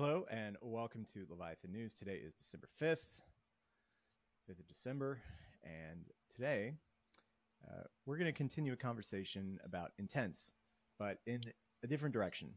Hello 0.00 0.24
and 0.30 0.56
welcome 0.62 1.04
to 1.12 1.26
Leviathan 1.28 1.72
News. 1.72 1.92
Today 1.92 2.14
is 2.14 2.32
December 2.32 2.68
5th, 2.80 3.20
5th 4.48 4.58
of 4.58 4.66
December. 4.66 5.20
And 5.62 6.06
today 6.34 6.72
uh, 7.68 7.82
we're 8.06 8.16
going 8.16 8.24
to 8.24 8.32
continue 8.32 8.72
a 8.72 8.76
conversation 8.76 9.58
about 9.62 9.90
intents, 9.98 10.52
but 10.98 11.18
in 11.26 11.42
a 11.84 11.86
different 11.86 12.14
direction. 12.14 12.48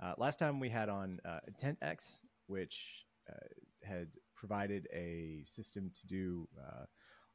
Uh, 0.00 0.14
last 0.18 0.38
time 0.38 0.60
we 0.60 0.68
had 0.68 0.88
on 0.88 1.18
uh, 1.24 1.40
IntentX, 1.50 2.20
which 2.46 3.04
uh, 3.28 3.34
had 3.82 4.06
provided 4.36 4.86
a 4.94 5.42
system 5.44 5.90
to 6.00 6.06
do 6.06 6.48
uh, 6.56 6.84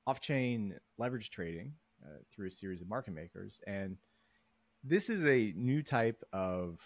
off 0.07 0.21
chain 0.21 0.76
leverage 0.98 1.32
trading 1.32 1.73
uh, 2.05 2.20
through 2.34 2.48
a 2.48 2.52
series 2.52 2.80
of 2.80 2.88
market 2.88 3.14
makers. 3.14 3.60
And 3.68 3.98
this 4.86 5.10
is 5.10 5.26
a 5.26 5.52
new 5.57 5.84
type 5.84 6.23
of 6.32 6.80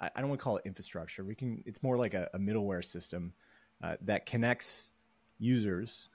I, 0.00 0.20
don't 0.20 0.28
want 0.28 0.40
to 0.40 0.44
call 0.44 0.56
it 0.56 0.62
infrastructure. 0.66 1.24
We 1.24 1.34
can. 1.34 1.62
It's 1.66 1.82
more 1.82 1.96
like 1.96 2.14
a, 2.14 2.28
a 2.34 2.38
middleware 2.38 2.84
system 2.84 3.32
uh, 3.82 3.96
that 4.02 4.26
connects 4.26 4.90
users 5.38 6.08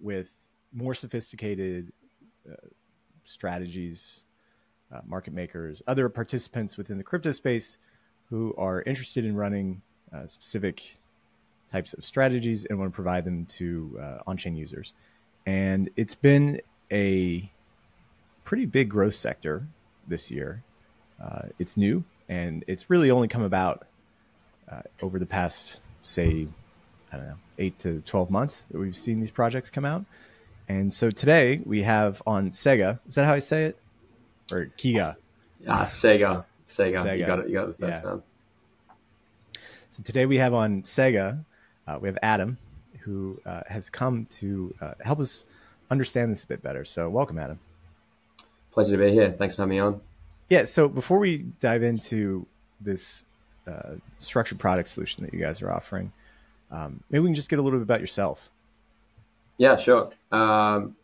with 0.00 0.30
more 0.72 0.94
sophisticated 0.94 1.92
uh, 2.50 2.54
strategies, 3.24 4.24
uh, 4.92 5.00
market 5.06 5.32
makers, 5.32 5.82
other 5.86 6.08
participants 6.08 6.76
within 6.76 6.98
the 6.98 7.04
crypto 7.04 7.32
space 7.32 7.78
who 8.30 8.54
are 8.56 8.82
interested 8.82 9.24
in 9.24 9.36
running 9.36 9.82
uh, 10.12 10.26
specific 10.26 10.98
types 11.70 11.94
of 11.94 12.04
strategies 12.04 12.64
and 12.64 12.78
want 12.78 12.90
to 12.90 12.94
provide 12.94 13.24
them 13.24 13.46
to 13.46 13.98
uh, 14.00 14.18
on-chain 14.26 14.56
users. 14.56 14.92
And 15.46 15.90
it's 15.96 16.14
been 16.14 16.60
a 16.90 17.50
pretty 18.44 18.66
big 18.66 18.88
growth 18.88 19.14
sector 19.14 19.66
this 20.06 20.30
year. 20.30 20.62
Uh, 21.22 21.48
it's 21.58 21.76
new 21.76 22.04
and 22.32 22.64
it's 22.66 22.88
really 22.88 23.10
only 23.10 23.28
come 23.28 23.42
about 23.42 23.86
uh, 24.70 24.80
over 25.02 25.18
the 25.18 25.26
past, 25.26 25.82
say, 26.02 26.48
I 27.12 27.16
don't 27.18 27.26
know, 27.26 27.36
eight 27.58 27.78
to 27.80 28.00
twelve 28.06 28.30
months 28.30 28.64
that 28.70 28.78
we've 28.78 28.96
seen 28.96 29.20
these 29.20 29.30
projects 29.30 29.68
come 29.68 29.84
out. 29.84 30.06
And 30.66 30.90
so 30.90 31.10
today 31.10 31.60
we 31.66 31.82
have 31.82 32.22
on 32.26 32.50
Cega. 32.50 33.00
Is 33.06 33.16
that 33.16 33.26
how 33.26 33.34
I 33.34 33.38
say 33.40 33.66
it? 33.66 33.78
Or 34.50 34.70
Kiga? 34.78 35.16
Ah, 35.68 35.84
Cega. 35.84 36.46
Cega. 36.66 37.04
Cega. 37.04 37.18
You 37.18 37.26
got 37.26 37.38
it. 37.40 37.48
You 37.48 37.54
got 37.54 37.68
it 37.68 37.78
the 37.78 37.86
first 37.86 38.02
yeah. 38.02 38.10
time. 38.10 38.22
So 39.90 40.02
today 40.02 40.24
we 40.24 40.38
have 40.38 40.54
on 40.54 40.82
Cega, 40.84 41.44
uh, 41.86 41.98
we 42.00 42.08
have 42.08 42.18
Adam, 42.22 42.56
who 43.00 43.38
uh, 43.44 43.60
has 43.68 43.90
come 43.90 44.26
to 44.40 44.74
uh, 44.80 44.94
help 45.04 45.20
us 45.20 45.44
understand 45.90 46.32
this 46.32 46.44
a 46.44 46.46
bit 46.46 46.62
better. 46.62 46.86
So 46.86 47.10
welcome, 47.10 47.38
Adam. 47.38 47.60
Pleasure 48.72 48.92
to 48.92 49.04
be 49.04 49.12
here. 49.12 49.32
Thanks 49.32 49.54
for 49.54 49.62
having 49.62 49.76
me 49.76 49.80
on. 49.80 50.00
Yeah. 50.52 50.64
So 50.64 50.86
before 50.86 51.18
we 51.18 51.46
dive 51.60 51.82
into 51.82 52.46
this 52.78 53.24
uh, 53.66 53.94
structured 54.18 54.58
product 54.58 54.90
solution 54.90 55.24
that 55.24 55.32
you 55.32 55.40
guys 55.40 55.62
are 55.62 55.72
offering, 55.72 56.12
um, 56.70 57.02
maybe 57.08 57.20
we 57.20 57.28
can 57.28 57.34
just 57.34 57.48
get 57.48 57.58
a 57.58 57.62
little 57.62 57.78
bit 57.78 57.84
about 57.84 58.02
yourself. 58.02 58.50
Yeah, 59.56 59.76
sure. 59.76 60.10
Um, 60.30 60.94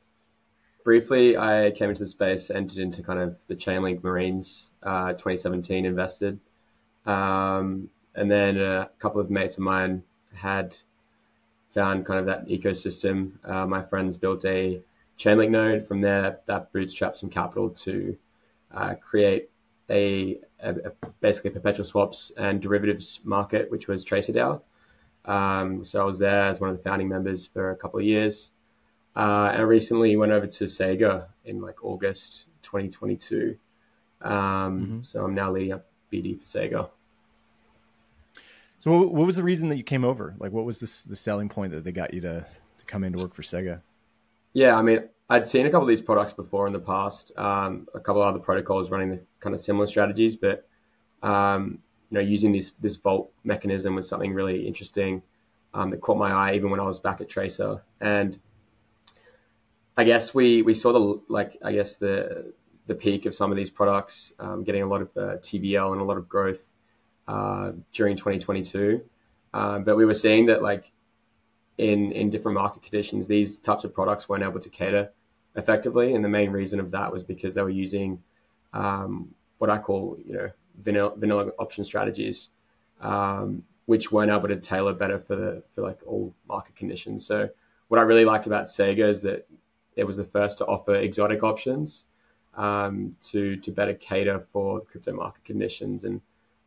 briefly, 0.84 1.38
I 1.38 1.70
came 1.70 1.88
into 1.88 2.02
the 2.02 2.08
space, 2.10 2.50
entered 2.50 2.76
into 2.76 3.02
kind 3.02 3.20
of 3.20 3.38
the 3.46 3.56
Chainlink 3.56 4.04
Marines 4.04 4.68
uh, 4.82 5.12
2017, 5.12 5.86
invested. 5.86 6.38
Um, 7.06 7.88
and 8.14 8.30
then 8.30 8.58
a 8.58 8.90
couple 8.98 9.18
of 9.18 9.30
mates 9.30 9.56
of 9.56 9.62
mine 9.62 10.02
had 10.34 10.76
found 11.70 12.04
kind 12.04 12.20
of 12.20 12.26
that 12.26 12.48
ecosystem. 12.48 13.30
Uh, 13.42 13.64
my 13.64 13.80
friends 13.80 14.18
built 14.18 14.44
a 14.44 14.82
Chainlink 15.18 15.48
node. 15.48 15.88
From 15.88 16.02
there, 16.02 16.40
that 16.44 16.70
bootstrapped 16.70 17.16
some 17.16 17.30
capital 17.30 17.70
to 17.70 18.14
uh, 18.72 18.94
create 18.96 19.50
a, 19.90 20.38
a, 20.60 20.70
a, 20.70 20.92
basically 21.20 21.50
perpetual 21.50 21.84
swaps 21.84 22.32
and 22.36 22.60
derivatives 22.60 23.20
market, 23.24 23.70
which 23.70 23.88
was 23.88 24.04
TracerDAO. 24.04 24.60
Um, 25.24 25.84
so 25.84 26.00
I 26.00 26.04
was 26.04 26.18
there 26.18 26.42
as 26.42 26.60
one 26.60 26.70
of 26.70 26.76
the 26.76 26.82
founding 26.82 27.08
members 27.08 27.46
for 27.46 27.70
a 27.70 27.76
couple 27.76 28.00
of 28.00 28.06
years. 28.06 28.50
Uh, 29.16 29.50
and 29.52 29.58
I 29.58 29.64
recently 29.64 30.16
went 30.16 30.32
over 30.32 30.46
to 30.46 30.64
Cega 30.64 31.26
in 31.44 31.60
like 31.60 31.84
August 31.84 32.46
2022. 32.62 33.56
Um, 34.20 34.32
mm-hmm. 34.32 35.02
So 35.02 35.24
I'm 35.24 35.34
now 35.34 35.50
leading 35.50 35.72
up 35.72 35.86
BD 36.12 36.38
for 36.38 36.44
Cega. 36.44 36.88
So 38.78 38.92
what, 38.92 39.12
what 39.12 39.26
was 39.26 39.36
the 39.36 39.42
reason 39.42 39.68
that 39.70 39.76
you 39.76 39.82
came 39.82 40.04
over? 40.04 40.34
Like, 40.38 40.52
what 40.52 40.64
was 40.64 40.78
this, 40.78 41.02
the 41.02 41.16
selling 41.16 41.48
point 41.48 41.72
that 41.72 41.82
they 41.82 41.92
got 41.92 42.14
you 42.14 42.20
to, 42.20 42.46
to 42.78 42.84
come 42.86 43.02
in 43.02 43.12
to 43.14 43.22
work 43.22 43.34
for 43.34 43.42
Cega? 43.42 43.80
Yeah, 44.52 44.76
I 44.76 44.82
mean, 44.82 45.08
I'd 45.30 45.46
seen 45.46 45.66
a 45.66 45.70
couple 45.70 45.82
of 45.82 45.88
these 45.88 46.00
products 46.00 46.32
before 46.32 46.66
in 46.66 46.72
the 46.72 46.78
past. 46.78 47.32
Um, 47.36 47.86
a 47.94 48.00
couple 48.00 48.22
of 48.22 48.28
other 48.28 48.38
protocols 48.38 48.90
running 48.90 49.10
the 49.10 49.26
kind 49.40 49.54
of 49.54 49.60
similar 49.60 49.86
strategies, 49.86 50.36
but 50.36 50.66
um, 51.22 51.80
you 52.10 52.14
know, 52.16 52.20
using 52.20 52.52
this 52.52 52.70
this 52.80 52.96
vault 52.96 53.30
mechanism 53.44 53.94
was 53.94 54.08
something 54.08 54.32
really 54.32 54.66
interesting 54.66 55.22
um, 55.74 55.90
that 55.90 56.00
caught 56.00 56.16
my 56.16 56.30
eye 56.30 56.54
even 56.54 56.70
when 56.70 56.80
I 56.80 56.86
was 56.86 57.00
back 57.00 57.20
at 57.20 57.28
Tracer. 57.28 57.82
And 58.00 58.38
I 59.98 60.04
guess 60.04 60.34
we 60.34 60.62
we 60.62 60.72
saw 60.72 60.92
the 60.92 61.22
like 61.28 61.58
I 61.62 61.72
guess 61.72 61.96
the 61.96 62.54
the 62.86 62.94
peak 62.94 63.26
of 63.26 63.34
some 63.34 63.50
of 63.50 63.58
these 63.58 63.68
products, 63.68 64.32
um, 64.38 64.64
getting 64.64 64.82
a 64.82 64.86
lot 64.86 65.02
of 65.02 65.08
uh, 65.14 65.36
TVL 65.36 65.92
and 65.92 66.00
a 66.00 66.04
lot 66.04 66.16
of 66.16 66.26
growth 66.26 66.62
uh, 67.26 67.72
during 67.92 68.16
2022. 68.16 69.02
Uh, 69.52 69.78
but 69.80 69.94
we 69.94 70.06
were 70.06 70.14
seeing 70.14 70.46
that 70.46 70.62
like 70.62 70.90
in 71.76 72.12
in 72.12 72.30
different 72.30 72.56
market 72.56 72.82
conditions, 72.82 73.28
these 73.28 73.58
types 73.58 73.84
of 73.84 73.92
products 73.92 74.26
weren't 74.26 74.42
able 74.42 74.60
to 74.60 74.70
cater 74.70 75.10
effectively. 75.58 76.14
And 76.14 76.24
the 76.24 76.28
main 76.28 76.50
reason 76.50 76.80
of 76.80 76.90
that 76.92 77.12
was 77.12 77.22
because 77.22 77.54
they 77.54 77.62
were 77.62 77.70
using 77.70 78.22
um, 78.72 79.34
what 79.58 79.70
I 79.70 79.78
call, 79.78 80.18
you 80.24 80.32
know, 80.32 80.50
vanilla, 80.82 81.12
vanilla 81.16 81.50
option 81.58 81.84
strategies, 81.84 82.50
um, 83.00 83.64
which 83.86 84.12
weren't 84.12 84.30
able 84.30 84.48
to 84.48 84.56
tailor 84.56 84.94
better 84.94 85.18
for 85.18 85.36
the 85.36 85.62
for 85.74 85.82
like 85.82 86.00
all 86.06 86.34
market 86.46 86.76
conditions. 86.76 87.26
So 87.26 87.48
what 87.88 87.98
I 87.98 88.02
really 88.02 88.24
liked 88.24 88.46
about 88.46 88.66
Cega 88.66 89.08
is 89.08 89.22
that 89.22 89.46
it 89.96 90.04
was 90.04 90.16
the 90.16 90.24
first 90.24 90.58
to 90.58 90.66
offer 90.66 90.94
exotic 90.94 91.42
options 91.42 92.04
um, 92.54 93.16
to 93.22 93.56
to 93.56 93.70
better 93.72 93.94
cater 93.94 94.40
for 94.40 94.80
crypto 94.82 95.12
market 95.12 95.44
conditions. 95.44 96.04
And 96.04 96.20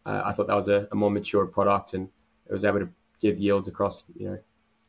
uh, 0.05 0.21
I 0.25 0.33
thought 0.33 0.47
that 0.47 0.55
was 0.55 0.67
a, 0.69 0.87
a, 0.91 0.95
more 0.95 1.11
mature 1.11 1.45
product, 1.45 1.93
and 1.93 2.09
it 2.49 2.53
was 2.53 2.65
able 2.65 2.79
to 2.79 2.89
give 3.19 3.37
yields 3.37 3.67
across 3.67 4.03
you 4.15 4.29
know 4.29 4.39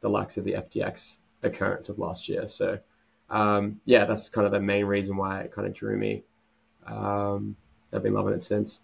the 0.01 0.09
likes 0.09 0.37
of 0.37 0.45
the 0.45 0.55
FTX 0.55 1.19
occurrence 1.43 1.89
of 1.89 1.99
last 1.99 2.29
year. 2.29 2.49
So 2.49 2.79
um, 3.31 3.81
yeah, 3.85 4.05
that's 4.05 4.29
kind 4.29 4.47
of 4.47 4.53
the 4.53 4.61
main 4.61 4.85
reason 4.85 5.17
why 5.17 5.41
it 5.41 5.53
kind 5.53 5.67
of 5.67 5.75
drew 5.75 5.97
me. 5.97 6.23
Um, 6.87 7.57
I've 7.93 8.03
been 8.03 8.15
loving 8.15 8.35
it 8.35 8.43
since. 8.43 8.81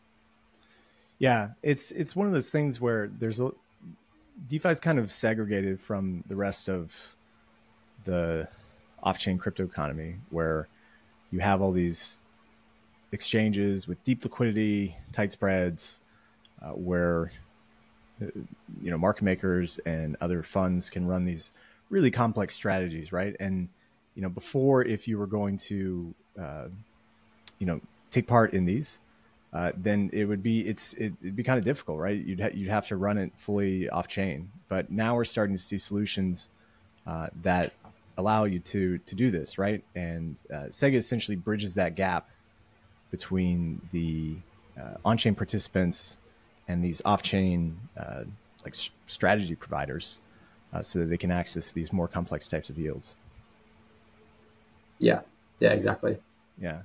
Yeah, 1.18 1.48
it's 1.62 1.90
it's 1.92 2.14
one 2.14 2.26
of 2.26 2.32
those 2.32 2.50
things 2.50 2.80
where 2.80 3.08
there's 3.18 3.40
a 3.40 3.50
DeFi 4.48 4.68
is 4.68 4.80
kind 4.80 4.98
of 4.98 5.10
segregated 5.10 5.80
from 5.80 6.22
the 6.28 6.36
rest 6.36 6.68
of 6.68 7.16
the 8.04 8.48
off-chain 9.02 9.38
crypto 9.38 9.64
economy, 9.64 10.16
where 10.30 10.68
you 11.30 11.40
have 11.40 11.60
all 11.60 11.72
these 11.72 12.18
exchanges 13.12 13.88
with 13.88 14.02
deep 14.04 14.22
liquidity, 14.22 14.96
tight 15.12 15.32
spreads, 15.32 16.00
uh, 16.62 16.70
where 16.70 17.32
uh, 18.22 18.26
you 18.80 18.90
know 18.90 18.98
market 18.98 19.24
makers 19.24 19.78
and 19.86 20.16
other 20.20 20.42
funds 20.42 20.88
can 20.90 21.06
run 21.06 21.24
these 21.24 21.52
really 21.90 22.10
complex 22.10 22.54
strategies, 22.54 23.12
right? 23.12 23.34
And 23.40 23.68
you 24.18 24.22
know, 24.22 24.28
before 24.28 24.84
if 24.84 25.06
you 25.06 25.16
were 25.16 25.28
going 25.28 25.56
to, 25.56 26.12
uh, 26.36 26.66
you 27.60 27.66
know, 27.68 27.80
take 28.10 28.26
part 28.26 28.52
in 28.52 28.64
these, 28.64 28.98
uh, 29.52 29.70
then 29.76 30.10
it 30.12 30.24
would 30.24 30.42
be 30.42 30.66
it's 30.66 30.92
it, 30.94 31.12
would 31.22 31.36
be 31.36 31.44
kind 31.44 31.56
of 31.56 31.64
difficult, 31.64 32.00
right? 32.00 32.18
You'd 32.20 32.40
ha- 32.40 32.50
you'd 32.52 32.68
have 32.68 32.88
to 32.88 32.96
run 32.96 33.16
it 33.16 33.30
fully 33.36 33.88
off 33.88 34.08
chain. 34.08 34.50
But 34.68 34.90
now 34.90 35.14
we're 35.14 35.22
starting 35.22 35.54
to 35.54 35.62
see 35.62 35.78
solutions 35.78 36.48
uh, 37.06 37.28
that 37.42 37.74
allow 38.16 38.42
you 38.42 38.58
to 38.58 38.98
to 38.98 39.14
do 39.14 39.30
this, 39.30 39.56
right? 39.56 39.84
And 39.94 40.34
uh, 40.52 40.64
Cega 40.70 40.94
essentially 40.94 41.36
bridges 41.36 41.74
that 41.74 41.94
gap 41.94 42.28
between 43.12 43.80
the 43.92 44.34
uh, 44.76 44.96
on-chain 45.04 45.36
participants 45.36 46.16
and 46.66 46.82
these 46.82 47.00
off-chain 47.04 47.78
uh, 47.96 48.24
like 48.64 48.74
strategy 49.06 49.54
providers, 49.54 50.18
so 50.82 50.98
that 50.98 51.04
they 51.06 51.16
can 51.16 51.30
access 51.30 51.70
these 51.70 51.92
more 51.92 52.08
complex 52.08 52.48
types 52.48 52.68
of 52.68 52.76
yields. 52.80 53.14
Yeah. 54.98 55.20
Yeah, 55.58 55.72
exactly. 55.72 56.18
Yeah. 56.60 56.82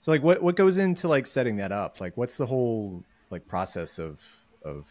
So 0.00 0.10
like 0.10 0.22
what 0.22 0.42
what 0.42 0.56
goes 0.56 0.76
into 0.76 1.08
like 1.08 1.26
setting 1.26 1.56
that 1.56 1.72
up? 1.72 2.00
Like 2.00 2.16
what's 2.16 2.36
the 2.36 2.46
whole 2.46 3.04
like 3.30 3.46
process 3.46 3.98
of 3.98 4.20
of 4.64 4.86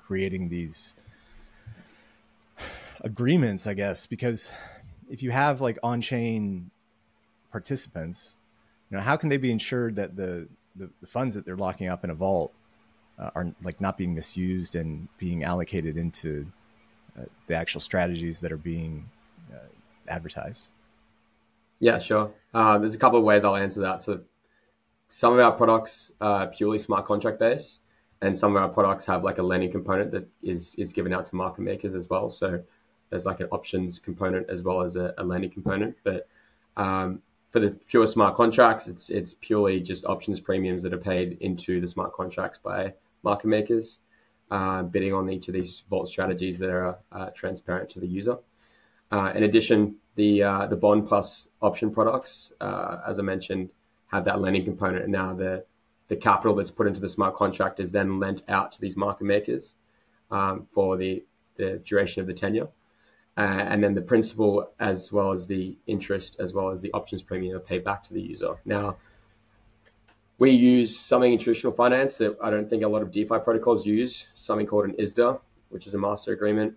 creating 0.00 0.48
these 0.48 0.94
agreements, 3.02 3.66
I 3.66 3.74
guess, 3.74 4.06
because 4.06 4.50
if 5.10 5.22
you 5.22 5.30
have 5.30 5.60
like 5.60 5.78
on-chain 5.82 6.70
participants, 7.50 8.36
you 8.90 8.96
know, 8.96 9.02
how 9.02 9.16
can 9.16 9.28
they 9.28 9.36
be 9.36 9.50
ensured 9.50 9.96
that 9.96 10.16
the 10.16 10.48
the, 10.76 10.88
the 11.00 11.06
funds 11.06 11.34
that 11.34 11.44
they're 11.44 11.56
locking 11.56 11.88
up 11.88 12.04
in 12.04 12.10
a 12.10 12.14
vault 12.14 12.52
uh, 13.18 13.30
are 13.34 13.52
like 13.62 13.80
not 13.80 13.98
being 13.98 14.14
misused 14.14 14.74
and 14.74 15.08
being 15.18 15.44
allocated 15.44 15.96
into 15.96 16.46
uh, 17.18 17.24
the 17.46 17.54
actual 17.54 17.80
strategies 17.80 18.40
that 18.40 18.52
are 18.52 18.56
being 18.56 19.08
uh, 19.52 19.58
advertised? 20.08 20.68
Yeah, 21.82 21.98
sure. 21.98 22.32
Uh, 22.54 22.78
there's 22.78 22.94
a 22.94 22.98
couple 22.98 23.18
of 23.18 23.24
ways 23.24 23.42
I'll 23.42 23.56
answer 23.56 23.80
that. 23.80 24.04
So 24.04 24.20
some 25.08 25.32
of 25.32 25.40
our 25.40 25.50
products 25.50 26.12
are 26.20 26.46
purely 26.46 26.78
smart 26.78 27.06
contract 27.06 27.40
based, 27.40 27.80
and 28.20 28.38
some 28.38 28.54
of 28.54 28.62
our 28.62 28.68
products 28.68 29.04
have 29.06 29.24
like 29.24 29.38
a 29.38 29.42
lending 29.42 29.72
component 29.72 30.12
that 30.12 30.28
is 30.44 30.76
is 30.76 30.92
given 30.92 31.12
out 31.12 31.26
to 31.26 31.34
market 31.34 31.62
makers 31.62 31.96
as 31.96 32.08
well. 32.08 32.30
So 32.30 32.62
there's 33.10 33.26
like 33.26 33.40
an 33.40 33.48
options 33.50 33.98
component 33.98 34.48
as 34.48 34.62
well 34.62 34.82
as 34.82 34.94
a, 34.94 35.12
a 35.18 35.24
lending 35.24 35.50
component. 35.50 35.96
But 36.04 36.28
um, 36.76 37.20
for 37.50 37.58
the 37.58 37.72
pure 37.72 38.06
smart 38.06 38.36
contracts, 38.36 38.86
it's 38.86 39.10
it's 39.10 39.34
purely 39.34 39.80
just 39.80 40.04
options 40.06 40.38
premiums 40.38 40.84
that 40.84 40.94
are 40.94 40.98
paid 41.12 41.38
into 41.40 41.80
the 41.80 41.88
smart 41.88 42.12
contracts 42.12 42.58
by 42.58 42.94
market 43.24 43.48
makers, 43.48 43.98
uh, 44.52 44.84
bidding 44.84 45.14
on 45.14 45.28
each 45.28 45.48
of 45.48 45.54
these 45.54 45.82
vault 45.90 46.08
strategies 46.08 46.60
that 46.60 46.70
are 46.70 47.00
uh, 47.10 47.30
transparent 47.30 47.90
to 47.90 47.98
the 47.98 48.06
user. 48.06 48.38
Uh, 49.10 49.32
in 49.34 49.42
addition, 49.42 49.96
the 50.14 50.42
uh, 50.42 50.66
the 50.66 50.76
bond 50.76 51.06
plus 51.08 51.48
option 51.60 51.90
products, 51.90 52.52
uh, 52.60 52.98
as 53.06 53.18
I 53.18 53.22
mentioned, 53.22 53.70
have 54.06 54.24
that 54.26 54.40
lending 54.40 54.64
component, 54.64 55.04
and 55.04 55.12
now 55.12 55.34
the 55.34 55.64
the 56.08 56.16
capital 56.16 56.54
that's 56.54 56.70
put 56.70 56.86
into 56.86 57.00
the 57.00 57.08
smart 57.08 57.36
contract 57.36 57.80
is 57.80 57.90
then 57.90 58.20
lent 58.20 58.42
out 58.48 58.72
to 58.72 58.80
these 58.80 58.96
market 58.96 59.24
makers 59.24 59.74
um, 60.30 60.66
for 60.72 60.96
the 60.96 61.24
the 61.56 61.80
duration 61.84 62.20
of 62.20 62.26
the 62.26 62.34
tenure. 62.34 62.68
Uh, 63.34 63.40
and 63.40 63.82
then 63.82 63.94
the 63.94 64.02
principal 64.02 64.70
as 64.78 65.10
well 65.10 65.32
as 65.32 65.46
the 65.46 65.74
interest 65.86 66.36
as 66.38 66.52
well 66.52 66.68
as 66.68 66.82
the 66.82 66.92
options 66.92 67.22
premium 67.22 67.56
are 67.56 67.60
paid 67.60 67.82
back 67.82 68.02
to 68.02 68.12
the 68.12 68.20
user. 68.20 68.56
Now, 68.66 68.98
we 70.38 70.50
use 70.50 70.98
something 70.98 71.32
in 71.32 71.38
traditional 71.38 71.72
finance 71.72 72.18
that 72.18 72.36
I 72.42 72.50
don't 72.50 72.68
think 72.68 72.82
a 72.82 72.88
lot 72.88 73.00
of 73.00 73.10
DeFi 73.10 73.38
protocols 73.38 73.86
use, 73.86 74.28
something 74.34 74.66
called 74.66 74.84
an 74.84 74.96
ISDA, 74.98 75.40
which 75.70 75.86
is 75.86 75.94
a 75.94 75.98
master 75.98 76.32
agreement. 76.32 76.74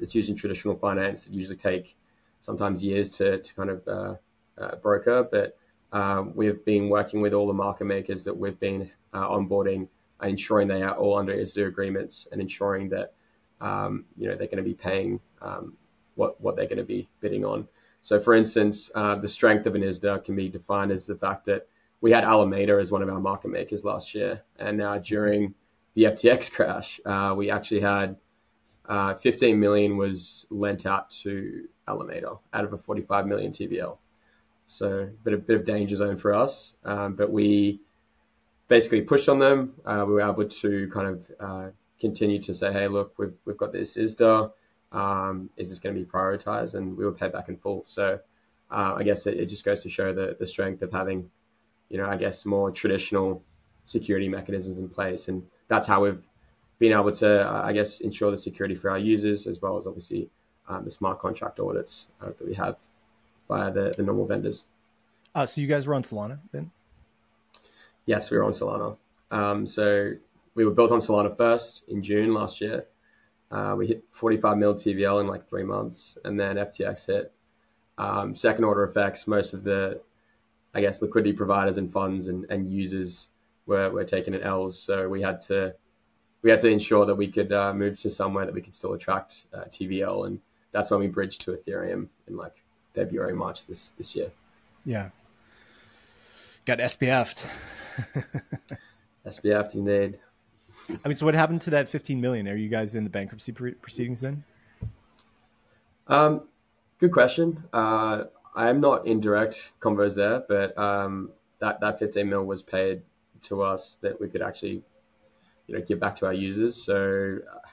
It's 0.00 0.16
used 0.16 0.30
in 0.30 0.34
traditional 0.34 0.74
finance. 0.74 1.28
It 1.28 1.32
usually 1.32 1.56
take 1.56 1.96
sometimes 2.44 2.84
years 2.84 3.10
to, 3.16 3.38
to 3.38 3.54
kind 3.54 3.70
of 3.70 3.88
uh, 3.88 4.14
uh, 4.58 4.76
broker, 4.76 5.26
but 5.30 5.56
uh, 5.92 6.24
we've 6.34 6.64
been 6.64 6.88
working 6.88 7.20
with 7.20 7.32
all 7.32 7.46
the 7.46 7.52
market 7.52 7.84
makers 7.84 8.24
that 8.24 8.36
we've 8.36 8.60
been 8.60 8.90
uh, 9.12 9.28
onboarding 9.28 9.88
ensuring 10.22 10.68
they 10.68 10.82
are 10.82 10.96
all 10.96 11.18
under 11.18 11.34
ISDA 11.34 11.66
agreements 11.66 12.26
and 12.30 12.40
ensuring 12.40 12.88
that 12.90 13.12
um, 13.60 14.04
you 14.16 14.28
know 14.28 14.36
they're 14.36 14.46
going 14.46 14.58
to 14.58 14.62
be 14.62 14.74
paying 14.74 15.20
um, 15.40 15.74
what 16.14 16.40
what 16.40 16.56
they're 16.56 16.66
going 16.66 16.78
to 16.78 16.84
be 16.84 17.08
bidding 17.20 17.44
on. 17.44 17.68
So, 18.02 18.20
for 18.20 18.34
instance, 18.34 18.90
uh, 18.94 19.14
the 19.16 19.28
strength 19.28 19.66
of 19.66 19.74
an 19.74 19.82
ISDA 19.82 20.24
can 20.24 20.36
be 20.36 20.48
defined 20.48 20.92
as 20.92 21.06
the 21.06 21.16
fact 21.16 21.46
that 21.46 21.66
we 22.00 22.10
had 22.12 22.24
Alameda 22.24 22.78
as 22.78 22.92
one 22.92 23.02
of 23.02 23.08
our 23.08 23.20
market 23.20 23.48
makers 23.48 23.84
last 23.84 24.14
year, 24.14 24.42
and 24.58 24.82
uh, 24.82 24.98
during 24.98 25.54
the 25.94 26.04
FTX 26.04 26.52
crash, 26.52 27.00
uh, 27.06 27.34
we 27.36 27.50
actually 27.50 27.80
had 27.80 28.16
uh, 28.88 29.14
15 29.14 29.58
million 29.58 29.96
was 29.96 30.46
lent 30.50 30.86
out 30.86 31.10
to 31.10 31.68
Alameda 31.86 32.36
out 32.52 32.64
of 32.64 32.72
a 32.72 32.78
45 32.78 33.26
million 33.26 33.52
TVL. 33.52 33.98
So, 34.66 35.00
a 35.00 35.06
bit 35.06 35.34
of 35.34 35.46
bit 35.46 35.56
of 35.56 35.64
danger 35.66 35.96
zone 35.96 36.16
for 36.16 36.32
us, 36.32 36.74
um, 36.84 37.16
but 37.16 37.30
we 37.30 37.80
basically 38.68 39.02
pushed 39.02 39.28
on 39.28 39.38
them. 39.38 39.74
Uh, 39.84 40.04
we 40.06 40.14
were 40.14 40.22
able 40.22 40.48
to 40.48 40.90
kind 40.90 41.08
of 41.08 41.30
uh, 41.38 41.70
continue 42.00 42.40
to 42.40 42.54
say, 42.54 42.72
hey, 42.72 42.88
look, 42.88 43.12
we've 43.18 43.34
we've 43.44 43.58
got 43.58 43.72
this 43.72 43.96
ISDA 43.96 44.50
um, 44.94 45.50
is 45.56 45.68
this 45.68 45.80
going 45.80 45.94
to 45.94 46.00
be 46.00 46.06
prioritized? 46.06 46.74
And 46.74 46.96
we 46.96 47.04
were 47.04 47.12
paid 47.12 47.32
back 47.32 47.48
in 47.48 47.56
full. 47.56 47.82
So 47.84 48.20
uh, 48.70 48.94
I 48.96 49.02
guess 49.02 49.26
it, 49.26 49.38
it, 49.38 49.46
just 49.46 49.64
goes 49.64 49.82
to 49.82 49.88
show 49.90 50.12
the, 50.12 50.36
the 50.38 50.46
strength 50.46 50.82
of 50.82 50.92
having, 50.92 51.30
you 51.88 51.98
know, 51.98 52.06
I 52.06 52.16
guess 52.16 52.46
more 52.46 52.70
traditional 52.70 53.42
security 53.84 54.28
mechanisms 54.28 54.78
in 54.78 54.88
place. 54.88 55.28
And 55.28 55.46
that's 55.68 55.86
how 55.86 56.04
we've 56.04 56.22
been 56.78 56.92
able 56.92 57.12
to, 57.12 57.48
uh, 57.48 57.62
I 57.64 57.72
guess, 57.72 58.00
ensure 58.00 58.30
the 58.30 58.38
security 58.38 58.74
for 58.74 58.90
our 58.90 58.98
users, 58.98 59.46
as 59.46 59.60
well 59.60 59.76
as 59.76 59.86
obviously 59.86 60.28
um, 60.68 60.84
the 60.84 60.90
smart 60.90 61.20
contract 61.20 61.60
audits 61.60 62.08
uh, 62.20 62.26
that 62.26 62.46
we 62.46 62.54
have 62.54 62.76
via 63.48 63.72
the, 63.72 63.94
the 63.96 64.02
normal 64.02 64.26
vendors. 64.26 64.64
Uh, 65.34 65.46
so 65.46 65.60
you 65.60 65.66
guys 65.66 65.86
were 65.86 65.94
on 65.94 66.02
Solana 66.02 66.38
then? 66.52 66.70
Yes, 68.06 68.30
we 68.30 68.36
were 68.36 68.44
on 68.44 68.52
Solana. 68.52 68.96
Um, 69.30 69.66
so 69.66 70.12
we 70.54 70.64
were 70.64 70.70
built 70.70 70.92
on 70.92 71.00
Solana 71.00 71.36
first 71.36 71.84
in 71.88 72.02
June 72.02 72.32
last 72.32 72.60
year. 72.60 72.86
Uh, 73.50 73.74
we 73.76 73.86
hit 73.86 74.04
45 74.10 74.58
mil 74.58 74.74
TVL 74.74 75.20
in 75.20 75.26
like 75.26 75.48
three 75.48 75.62
months, 75.62 76.18
and 76.24 76.38
then 76.38 76.56
FTX 76.56 77.06
hit. 77.06 77.32
Um, 77.98 78.34
second 78.34 78.64
order 78.64 78.84
effects, 78.84 79.26
most 79.26 79.54
of 79.54 79.62
the, 79.62 80.00
I 80.74 80.80
guess, 80.80 81.00
liquidity 81.00 81.32
providers 81.32 81.76
and 81.76 81.92
funds 81.92 82.26
and, 82.26 82.46
and 82.50 82.68
users 82.68 83.28
were, 83.66 83.90
were 83.90 84.04
taking 84.04 84.34
in 84.34 84.42
L's. 84.42 84.78
So 84.78 85.08
we 85.08 85.22
had 85.22 85.40
to 85.42 85.74
we 86.44 86.50
had 86.50 86.60
to 86.60 86.68
ensure 86.68 87.06
that 87.06 87.14
we 87.14 87.26
could 87.26 87.52
uh, 87.52 87.72
move 87.72 87.98
to 88.02 88.10
somewhere 88.10 88.44
that 88.44 88.54
we 88.54 88.60
could 88.60 88.74
still 88.74 88.92
attract 88.92 89.46
uh, 89.54 89.64
TVL, 89.64 90.26
and 90.26 90.38
that's 90.72 90.90
when 90.90 91.00
we 91.00 91.08
bridged 91.08 91.40
to 91.40 91.52
Ethereum 91.52 92.06
in 92.28 92.36
like 92.36 92.62
February, 92.94 93.32
March 93.32 93.66
this 93.66 93.92
this 93.96 94.14
year. 94.14 94.30
Yeah, 94.84 95.08
got 96.66 96.78
SBF'd. 96.78 97.48
SBF'd 99.26 99.74
indeed. 99.74 100.18
I 100.88 101.08
mean, 101.08 101.14
so 101.14 101.24
what 101.24 101.34
happened 101.34 101.62
to 101.62 101.70
that 101.70 101.88
15 101.88 102.20
million? 102.20 102.46
Are 102.46 102.54
you 102.54 102.68
guys 102.68 102.94
in 102.94 103.04
the 103.04 103.10
bankruptcy 103.10 103.52
proceedings 103.52 104.20
then? 104.20 104.44
Um, 106.08 106.42
good 106.98 107.12
question. 107.12 107.64
Uh, 107.72 108.24
I'm 108.54 108.80
not 108.80 109.06
in 109.06 109.20
direct 109.20 109.72
convos 109.80 110.14
there, 110.14 110.44
but 110.46 110.76
um, 110.76 111.30
that 111.60 111.80
that 111.80 111.98
15 111.98 112.28
mil 112.28 112.44
was 112.44 112.62
paid 112.62 113.00
to 113.44 113.62
us 113.62 113.98
that 114.02 114.20
we 114.20 114.28
could 114.28 114.42
actually, 114.42 114.82
you 115.66 115.74
know, 115.74 115.80
give 115.80 116.00
back 116.00 116.16
to 116.16 116.26
our 116.26 116.32
users. 116.32 116.82
So 116.82 117.38
uh, 117.52 117.68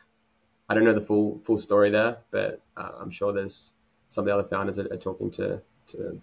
I 0.70 0.74
don't 0.74 0.84
know 0.84 0.94
the 0.94 1.02
full 1.02 1.40
full 1.44 1.58
story 1.58 1.90
there, 1.90 2.18
but 2.32 2.62
uh, 2.78 2.92
I'm 3.00 3.12
sure 3.12 3.34
there's 3.34 3.74
some 4.10 4.24
of 4.24 4.26
the 4.28 4.34
other 4.34 4.48
founders 4.48 4.76
that 4.78 4.92
are 4.92 4.98
talking 4.98 5.32
to 5.32 5.62
to 5.88 6.22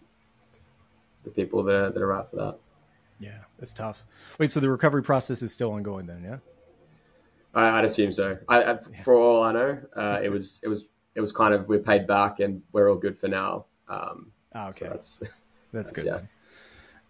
the 1.25 1.31
people 1.31 1.63
that 1.65 1.75
are, 1.75 1.91
that 1.91 2.03
are 2.03 2.13
out 2.13 2.31
for 2.31 2.37
that. 2.37 2.59
Yeah, 3.21 3.39
that's 3.59 3.73
tough. 3.73 4.05
Wait, 4.39 4.51
so 4.51 4.61
the 4.61 4.71
recovery 4.71 5.03
process 5.03 5.43
is 5.43 5.53
still 5.53 5.73
ongoing 5.73 6.07
then? 6.07 6.23
Yeah. 6.25 6.37
I, 7.55 7.81
would 7.81 7.85
assume 7.85 8.13
so. 8.13 8.39
I, 8.49 8.63
I, 8.63 8.79
for 9.05 9.15
all 9.15 9.43
I 9.43 9.53
know, 9.53 9.79
uh, 9.97 10.21
it 10.23 10.29
was 10.31 10.61
it 10.63 10.69
was 10.69 10.85
it 11.15 11.21
was 11.21 11.33
kind 11.33 11.53
of 11.53 11.69
we're 11.69 11.81
paid 11.81 12.07
back 12.07 12.41
and 12.41 12.63
we're 12.73 12.89
all 12.89 12.97
good 12.97 13.19
for 13.19 13.27
now. 13.27 13.67
Um, 13.89 14.31
oh, 14.55 14.69
okay, 14.69 14.79
so 14.79 14.85
that's 14.85 15.19
that's, 15.19 15.33
that's 15.73 15.93
good. 15.93 16.07
Yeah. 16.07 16.21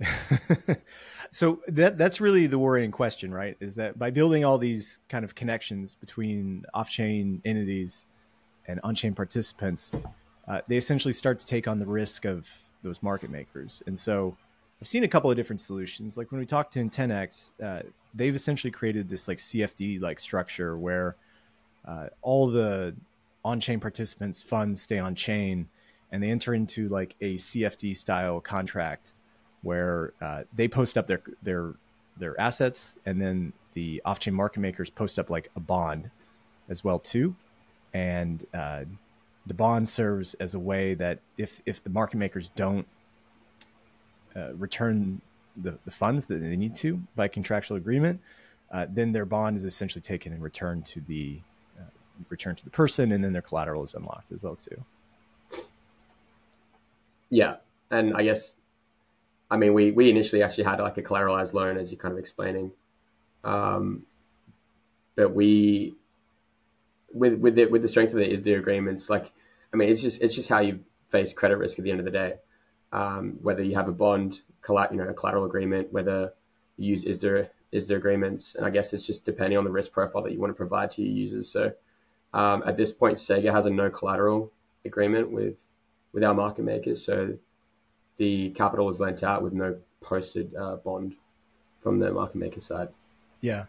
so 1.30 1.60
that 1.68 1.98
that's 1.98 2.20
really 2.20 2.46
the 2.46 2.58
worrying 2.58 2.90
question, 2.90 3.32
right? 3.32 3.56
Is 3.60 3.74
that 3.76 3.98
by 3.98 4.10
building 4.10 4.44
all 4.44 4.58
these 4.58 5.00
kind 5.08 5.24
of 5.24 5.34
connections 5.34 5.94
between 5.94 6.64
off-chain 6.74 7.42
entities 7.44 8.06
and 8.66 8.80
on-chain 8.84 9.14
participants, 9.14 9.98
uh, 10.46 10.60
they 10.68 10.76
essentially 10.76 11.12
start 11.12 11.38
to 11.40 11.46
take 11.46 11.66
on 11.66 11.78
the 11.78 11.86
risk 11.86 12.24
of 12.24 12.48
those 12.82 13.02
market 13.02 13.30
makers, 13.30 13.82
and 13.86 13.98
so 13.98 14.36
I've 14.80 14.88
seen 14.88 15.04
a 15.04 15.08
couple 15.08 15.30
of 15.30 15.36
different 15.36 15.60
solutions. 15.60 16.16
Like 16.16 16.30
when 16.30 16.38
we 16.38 16.46
talked 16.46 16.72
to 16.74 16.80
IntentX, 16.80 17.52
uh, 17.62 17.82
they've 18.14 18.34
essentially 18.34 18.70
created 18.70 19.08
this 19.08 19.26
like 19.26 19.38
CFD 19.38 20.00
like 20.00 20.20
structure 20.20 20.78
where 20.78 21.16
uh, 21.84 22.08
all 22.22 22.48
the 22.48 22.94
on-chain 23.44 23.80
participants 23.80 24.42
funds 24.42 24.80
stay 24.80 24.98
on 24.98 25.14
chain 25.14 25.68
and 26.12 26.22
they 26.22 26.30
enter 26.30 26.54
into 26.54 26.88
like 26.88 27.14
a 27.20 27.34
CFD 27.36 27.96
style 27.96 28.40
contract 28.40 29.14
where 29.62 30.12
uh, 30.20 30.44
they 30.54 30.68
post 30.68 30.96
up 30.96 31.06
their 31.06 31.22
their 31.42 31.74
their 32.16 32.38
assets 32.40 32.96
and 33.06 33.20
then 33.20 33.52
the 33.74 34.02
off-chain 34.04 34.34
market 34.34 34.60
makers 34.60 34.90
post 34.90 35.18
up 35.18 35.30
like 35.30 35.50
a 35.56 35.60
bond 35.60 36.10
as 36.68 36.82
well 36.82 36.98
too 36.98 37.34
and 37.94 38.46
uh, 38.54 38.84
the 39.46 39.54
bond 39.54 39.88
serves 39.88 40.34
as 40.34 40.54
a 40.54 40.58
way 40.58 40.94
that 40.94 41.20
if 41.36 41.62
if 41.66 41.82
the 41.82 41.90
market 41.90 42.18
makers 42.18 42.50
don't 42.50 42.86
uh, 44.36 44.52
return 44.54 45.20
the, 45.56 45.78
the 45.84 45.90
funds 45.90 46.26
that 46.26 46.38
they 46.38 46.56
need 46.56 46.76
to 46.76 47.00
by 47.16 47.26
contractual 47.26 47.76
agreement, 47.76 48.20
uh, 48.70 48.86
then 48.90 49.12
their 49.12 49.24
bond 49.24 49.56
is 49.56 49.64
essentially 49.64 50.02
taken 50.02 50.32
and 50.32 50.42
returned 50.42 50.86
to 50.86 51.00
the 51.00 51.40
uh, 51.78 51.90
returned 52.28 52.58
to 52.58 52.64
the 52.64 52.70
person, 52.70 53.12
and 53.12 53.24
then 53.24 53.32
their 53.32 53.42
collateral 53.42 53.82
is 53.82 53.94
unlocked 53.94 54.30
as 54.32 54.42
well 54.42 54.54
too. 54.54 54.84
Yeah, 57.30 57.56
and 57.90 58.14
I 58.14 58.22
guess, 58.22 58.54
I 59.50 59.56
mean, 59.56 59.74
we 59.74 59.90
we 59.92 60.10
initially 60.10 60.42
actually 60.42 60.64
had 60.64 60.80
like 60.80 60.98
a 60.98 61.02
collateralized 61.02 61.52
loan, 61.52 61.78
as 61.78 61.90
you're 61.90 62.00
kind 62.00 62.12
of 62.12 62.18
explaining, 62.18 62.72
um, 63.44 64.04
but 65.16 65.34
we 65.34 65.94
with 67.12 67.34
with 67.34 67.54
the, 67.54 67.66
with 67.66 67.82
the 67.82 67.88
strength 67.88 68.12
of 68.12 68.18
the 68.18 68.26
ISDA 68.26 68.58
agreements, 68.58 69.08
like, 69.08 69.32
I 69.72 69.76
mean, 69.76 69.88
it's 69.88 70.02
just 70.02 70.20
it's 70.22 70.34
just 70.34 70.48
how 70.48 70.60
you 70.60 70.80
face 71.08 71.32
credit 71.32 71.56
risk 71.56 71.78
at 71.78 71.84
the 71.84 71.90
end 71.90 72.00
of 72.00 72.04
the 72.04 72.10
day 72.12 72.34
um, 72.92 73.38
whether 73.42 73.62
you 73.62 73.74
have 73.74 73.88
a 73.88 73.92
bond, 73.92 74.40
you 74.68 74.96
know, 74.96 75.08
a 75.08 75.14
collateral 75.14 75.44
agreement, 75.44 75.92
whether 75.92 76.32
you 76.76 76.90
use 76.90 77.04
ISDA, 77.04 77.48
ISDA 77.72 77.96
agreements. 77.96 78.54
And 78.54 78.64
I 78.64 78.70
guess 78.70 78.92
it's 78.92 79.06
just 79.06 79.24
depending 79.24 79.58
on 79.58 79.64
the 79.64 79.70
risk 79.70 79.92
profile 79.92 80.22
that 80.22 80.32
you 80.32 80.40
want 80.40 80.50
to 80.50 80.56
provide 80.56 80.92
to 80.92 81.02
your 81.02 81.12
users. 81.12 81.48
So 81.48 81.72
um, 82.32 82.62
at 82.66 82.76
this 82.76 82.92
point, 82.92 83.18
Cega 83.18 83.52
has 83.52 83.66
a 83.66 83.70
no 83.70 83.90
collateral 83.90 84.52
agreement 84.84 85.30
with, 85.30 85.62
with 86.12 86.24
our 86.24 86.34
market 86.34 86.64
makers. 86.64 87.04
So 87.04 87.38
the 88.18 88.50
capital 88.50 88.86
was 88.86 89.00
lent 89.00 89.22
out 89.22 89.42
with 89.42 89.52
no 89.52 89.76
posted 90.00 90.54
uh, 90.54 90.76
bond 90.76 91.14
from 91.80 91.98
the 91.98 92.12
market 92.12 92.36
maker 92.36 92.60
side. 92.60 92.88
Yeah. 93.40 93.64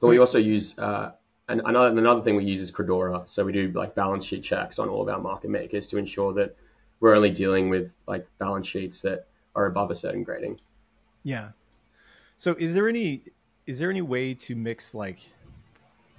But 0.00 0.06
so 0.06 0.10
we 0.10 0.18
also 0.18 0.38
use 0.38 0.76
uh, 0.78 1.12
and 1.48 1.62
another 1.64 1.96
another 1.96 2.22
thing 2.22 2.36
we 2.36 2.44
use 2.44 2.60
is 2.60 2.72
Credora. 2.72 3.26
So 3.28 3.44
we 3.44 3.52
do 3.52 3.70
like 3.72 3.94
balance 3.94 4.24
sheet 4.24 4.42
checks 4.42 4.78
on 4.78 4.88
all 4.88 5.02
of 5.02 5.08
our 5.08 5.20
market 5.20 5.50
makers 5.50 5.88
to 5.88 5.98
ensure 5.98 6.32
that 6.34 6.56
we're 7.00 7.14
only 7.14 7.30
dealing 7.30 7.68
with 7.68 7.94
like 8.06 8.26
balance 8.38 8.66
sheets 8.66 9.00
that 9.02 9.26
are 9.54 9.66
above 9.66 9.90
a 9.90 9.96
certain 9.96 10.22
grading. 10.22 10.60
Yeah. 11.24 11.50
So 12.38 12.56
is 12.58 12.74
there 12.74 12.88
any 12.88 13.22
is 13.66 13.78
there 13.78 13.90
any 13.90 14.02
way 14.02 14.34
to 14.34 14.56
mix 14.56 14.94
like 14.94 15.18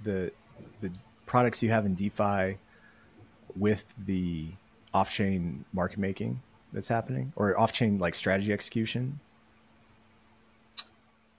the 0.02 0.32
the 0.80 0.90
products 1.26 1.62
you 1.62 1.70
have 1.70 1.84
in 1.84 1.94
DeFi 1.94 2.58
with 3.56 3.84
the 4.06 4.48
off-chain 4.94 5.64
market 5.72 5.98
making 5.98 6.40
that's 6.72 6.88
happening, 6.88 7.32
or 7.36 7.58
off-chain 7.58 7.98
like 7.98 8.14
strategy 8.14 8.52
execution? 8.52 9.20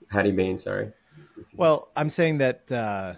How 0.08 0.22
do 0.22 0.28
you 0.28 0.34
mean? 0.34 0.56
Sorry. 0.58 0.92
Well, 1.56 1.88
I'm 1.96 2.10
saying 2.10 2.38
that 2.38 2.70
uh, 2.70 3.14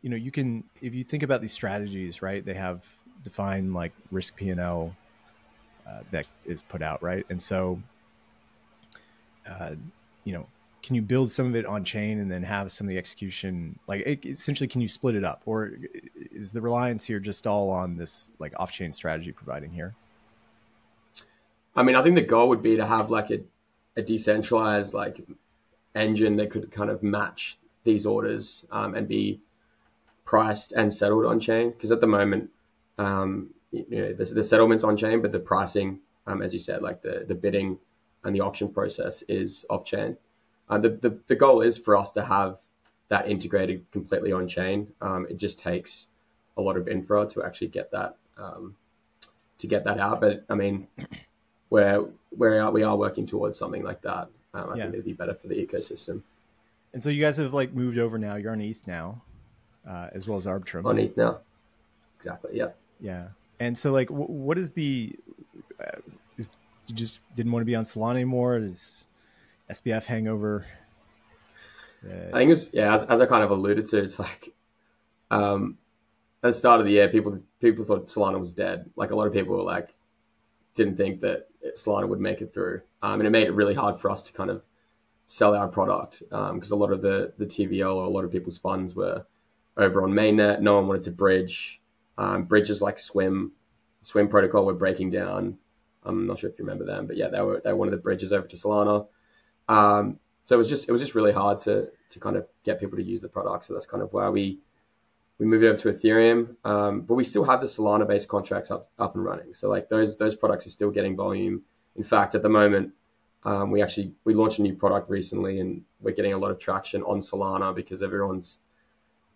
you 0.00 0.08
know 0.08 0.16
you 0.16 0.30
can 0.30 0.64
if 0.80 0.94
you 0.94 1.04
think 1.04 1.22
about 1.22 1.42
these 1.42 1.52
strategies, 1.52 2.22
right? 2.22 2.44
They 2.44 2.54
have 2.54 2.88
defined 3.22 3.74
like 3.74 3.92
risk 4.10 4.36
P 4.36 4.48
and 4.48 4.60
L 4.60 4.96
uh, 5.86 6.00
that 6.10 6.26
is 6.46 6.62
put 6.62 6.82
out, 6.82 7.02
right? 7.02 7.26
And 7.28 7.42
so, 7.42 7.80
uh, 9.48 9.74
you 10.24 10.32
know, 10.32 10.46
can 10.82 10.94
you 10.94 11.02
build 11.02 11.30
some 11.30 11.46
of 11.46 11.56
it 11.56 11.66
on 11.66 11.84
chain 11.84 12.20
and 12.20 12.30
then 12.30 12.42
have 12.42 12.72
some 12.72 12.86
of 12.86 12.88
the 12.90 12.98
execution? 12.98 13.78
Like, 13.86 14.02
it, 14.06 14.24
essentially, 14.24 14.68
can 14.68 14.80
you 14.80 14.88
split 14.88 15.14
it 15.14 15.24
up, 15.24 15.42
or 15.44 15.72
is 16.40 16.52
the 16.52 16.60
reliance 16.60 17.04
here 17.04 17.20
just 17.20 17.46
all 17.46 17.70
on 17.70 17.96
this 17.96 18.30
like 18.38 18.54
off 18.58 18.72
chain 18.72 18.92
strategy 18.92 19.30
providing 19.30 19.70
here? 19.70 19.94
I 21.76 21.82
mean, 21.82 21.94
I 21.94 22.02
think 22.02 22.14
the 22.16 22.22
goal 22.22 22.48
would 22.48 22.62
be 22.62 22.76
to 22.76 22.84
have 22.84 23.10
like 23.10 23.30
a, 23.30 23.40
a 23.96 24.02
decentralized 24.02 24.94
like 24.94 25.20
engine 25.94 26.36
that 26.36 26.50
could 26.50 26.70
kind 26.70 26.90
of 26.90 27.02
match 27.02 27.58
these 27.84 28.06
orders 28.06 28.64
um, 28.70 28.94
and 28.94 29.06
be 29.06 29.40
priced 30.24 30.72
and 30.72 30.92
settled 30.92 31.26
on 31.26 31.40
chain. 31.40 31.70
Because 31.70 31.90
at 31.92 32.00
the 32.00 32.06
moment, 32.06 32.50
um, 32.98 33.50
you 33.70 33.86
know, 33.90 34.12
the, 34.12 34.24
the, 34.24 34.44
settlements 34.44 34.84
on 34.84 34.96
chain, 34.96 35.22
but 35.22 35.32
the 35.32 35.38
pricing, 35.38 36.00
um, 36.26 36.42
as 36.42 36.52
you 36.52 36.58
said, 36.58 36.82
like 36.82 37.02
the 37.02 37.24
the 37.26 37.34
bidding 37.34 37.78
and 38.24 38.34
the 38.34 38.40
auction 38.40 38.68
process 38.68 39.22
is 39.28 39.64
off 39.70 39.84
chain. 39.84 40.16
Uh, 40.68 40.78
the, 40.78 40.90
the 40.90 41.18
the 41.26 41.36
goal 41.36 41.60
is 41.60 41.78
for 41.78 41.96
us 41.96 42.10
to 42.12 42.22
have 42.22 42.60
that 43.08 43.28
integrated 43.28 43.90
completely 43.90 44.32
on 44.32 44.48
chain. 44.48 44.88
Um, 45.00 45.26
it 45.28 45.36
just 45.36 45.58
takes 45.58 46.08
a 46.56 46.62
lot 46.62 46.76
of 46.76 46.88
infra 46.88 47.26
to 47.26 47.44
actually 47.44 47.68
get 47.68 47.90
that 47.92 48.16
um, 48.38 48.76
to 49.58 49.66
get 49.66 49.84
that 49.84 49.98
out. 49.98 50.20
But 50.20 50.44
I 50.48 50.54
mean, 50.54 50.86
where 51.68 52.04
where 52.30 52.70
we 52.70 52.82
are 52.82 52.96
working 52.96 53.26
towards 53.26 53.58
something 53.58 53.82
like 53.82 54.02
that. 54.02 54.28
Um, 54.52 54.70
I 54.70 54.76
yeah. 54.76 54.82
think 54.84 54.94
it'd 54.94 55.04
be 55.04 55.12
better 55.12 55.34
for 55.34 55.48
the 55.48 55.54
ecosystem. 55.54 56.22
And 56.92 57.02
so 57.02 57.08
you 57.08 57.22
guys 57.22 57.36
have 57.36 57.54
like 57.54 57.72
moved 57.72 57.98
over 57.98 58.18
now. 58.18 58.34
You're 58.34 58.52
on 58.52 58.60
ETH 58.60 58.86
now, 58.86 59.22
uh, 59.88 60.08
as 60.12 60.26
well 60.26 60.38
as 60.38 60.46
Arbitrum. 60.46 60.84
On 60.86 60.98
ETH 60.98 61.16
now, 61.16 61.38
exactly. 62.16 62.50
Yeah. 62.54 62.70
Yeah. 63.00 63.28
And 63.60 63.76
so 63.76 63.92
like, 63.92 64.08
w- 64.08 64.26
what 64.26 64.58
is 64.58 64.72
the? 64.72 65.14
Uh, 65.78 65.98
is 66.36 66.50
you 66.88 66.94
just 66.94 67.20
didn't 67.36 67.52
want 67.52 67.62
to 67.62 67.66
be 67.66 67.76
on 67.76 67.84
Solana 67.84 68.16
anymore? 68.16 68.56
Is 68.56 69.06
SBF 69.70 70.04
hangover? 70.04 70.66
Uh, 72.04 72.28
I 72.34 72.38
think 72.38 72.52
it's 72.52 72.70
yeah. 72.72 72.94
As, 72.94 73.04
as, 73.04 73.20
I 73.20 73.26
kind 73.26 73.44
of 73.44 73.50
alluded 73.50 73.86
to, 73.86 73.98
it's 73.98 74.18
like 74.18 74.52
um, 75.30 75.78
at 76.42 76.48
the 76.48 76.52
start 76.52 76.80
of 76.80 76.86
the 76.86 76.92
year, 76.92 77.08
people 77.08 77.38
people 77.60 77.84
thought 77.84 78.08
Solana 78.08 78.40
was 78.40 78.52
dead. 78.52 78.90
Like 78.96 79.10
a 79.10 79.16
lot 79.16 79.26
of 79.26 79.32
people 79.32 79.56
were 79.56 79.62
like, 79.62 79.94
didn't 80.74 80.96
think 80.96 81.20
that 81.20 81.48
Solana 81.76 82.08
would 82.08 82.20
make 82.20 82.40
it 82.40 82.54
through, 82.54 82.82
um, 83.02 83.20
and 83.20 83.26
it 83.26 83.30
made 83.30 83.46
it 83.46 83.54
really 83.54 83.74
hard 83.74 84.00
for 84.00 84.10
us 84.10 84.24
to 84.24 84.32
kind 84.32 84.50
of 84.50 84.62
sell 85.26 85.54
our 85.54 85.68
product 85.68 86.22
because 86.28 86.72
um, 86.72 86.78
a 86.78 86.80
lot 86.80 86.92
of 86.92 87.02
the 87.02 87.32
the 87.36 87.46
TVL 87.46 87.94
or 87.94 88.04
a 88.04 88.10
lot 88.10 88.24
of 88.24 88.32
people's 88.32 88.58
funds 88.58 88.94
were 88.94 89.26
over 89.76 90.02
on 90.02 90.12
mainnet. 90.12 90.60
No 90.60 90.76
one 90.76 90.88
wanted 90.88 91.04
to 91.04 91.10
bridge. 91.10 91.80
Um, 92.16 92.44
bridges 92.44 92.82
like 92.82 92.98
Swim, 92.98 93.52
Swim 94.02 94.28
protocol 94.28 94.66
were 94.66 94.74
breaking 94.74 95.10
down. 95.10 95.56
I'm 96.02 96.26
not 96.26 96.38
sure 96.38 96.50
if 96.50 96.58
you 96.58 96.64
remember 96.64 96.84
them, 96.84 97.06
but 97.06 97.16
yeah, 97.16 97.28
they 97.28 97.40
were 97.40 97.60
they 97.62 97.70
were 97.70 97.78
one 97.78 97.88
of 97.88 97.92
the 97.92 97.98
bridges 97.98 98.32
over 98.32 98.46
to 98.46 98.56
Solana. 98.56 99.06
Um, 99.68 100.18
so 100.44 100.54
it 100.54 100.58
was 100.58 100.68
just 100.68 100.88
it 100.88 100.92
was 100.92 101.00
just 101.00 101.14
really 101.14 101.32
hard 101.32 101.60
to 101.60 101.88
to 102.10 102.20
kind 102.20 102.36
of 102.36 102.46
get 102.64 102.80
people 102.80 102.96
to 102.96 103.04
use 103.04 103.20
the 103.20 103.28
product. 103.28 103.64
So 103.64 103.74
that's 103.74 103.86
kind 103.86 104.02
of 104.02 104.12
why 104.12 104.30
we 104.30 104.60
we 105.40 105.46
moved 105.46 105.64
over 105.64 105.78
to 105.78 105.88
Ethereum, 105.88 106.54
um, 106.64 107.00
but 107.00 107.14
we 107.14 107.24
still 107.24 107.44
have 107.44 107.62
the 107.62 107.66
Solana 107.66 108.06
based 108.06 108.28
contracts 108.28 108.70
up 108.70 108.86
up 108.98 109.14
and 109.14 109.24
running. 109.24 109.54
So 109.54 109.70
like 109.70 109.88
those 109.88 110.18
those 110.18 110.36
products 110.36 110.66
are 110.66 110.70
still 110.70 110.90
getting 110.90 111.16
volume. 111.16 111.62
In 111.96 112.04
fact, 112.04 112.34
at 112.34 112.42
the 112.42 112.50
moment, 112.50 112.92
um, 113.44 113.70
we 113.70 113.82
actually 113.82 114.12
we 114.24 114.34
launched 114.34 114.58
a 114.58 114.62
new 114.62 114.74
product 114.74 115.08
recently, 115.08 115.58
and 115.58 115.82
we're 115.98 116.14
getting 116.14 116.34
a 116.34 116.38
lot 116.38 116.50
of 116.50 116.58
traction 116.58 117.02
on 117.04 117.20
Solana 117.20 117.74
because 117.74 118.02
everyone's 118.02 118.58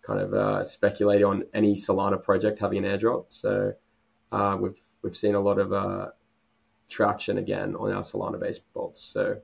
kind 0.03 0.19
of 0.21 0.33
uh, 0.35 0.63
speculating 0.63 1.25
on 1.25 1.45
any 1.55 1.75
Solana 1.75 2.21
project 2.21 2.59
having 2.59 2.85
an 2.85 2.99
airdrop. 2.99 3.25
So 3.29 3.73
uh, 4.31 4.57
we've 4.61 4.79
we've 5.01 5.17
seen 5.17 5.33
a 5.33 5.41
lot 5.41 5.57
of 5.57 5.73
uh, 5.73 6.09
traction 6.87 7.39
again 7.39 7.75
on 7.75 7.91
our 7.91 8.03
Solana 8.03 8.39
based 8.39 8.61
vaults. 8.75 9.01
So 9.01 9.37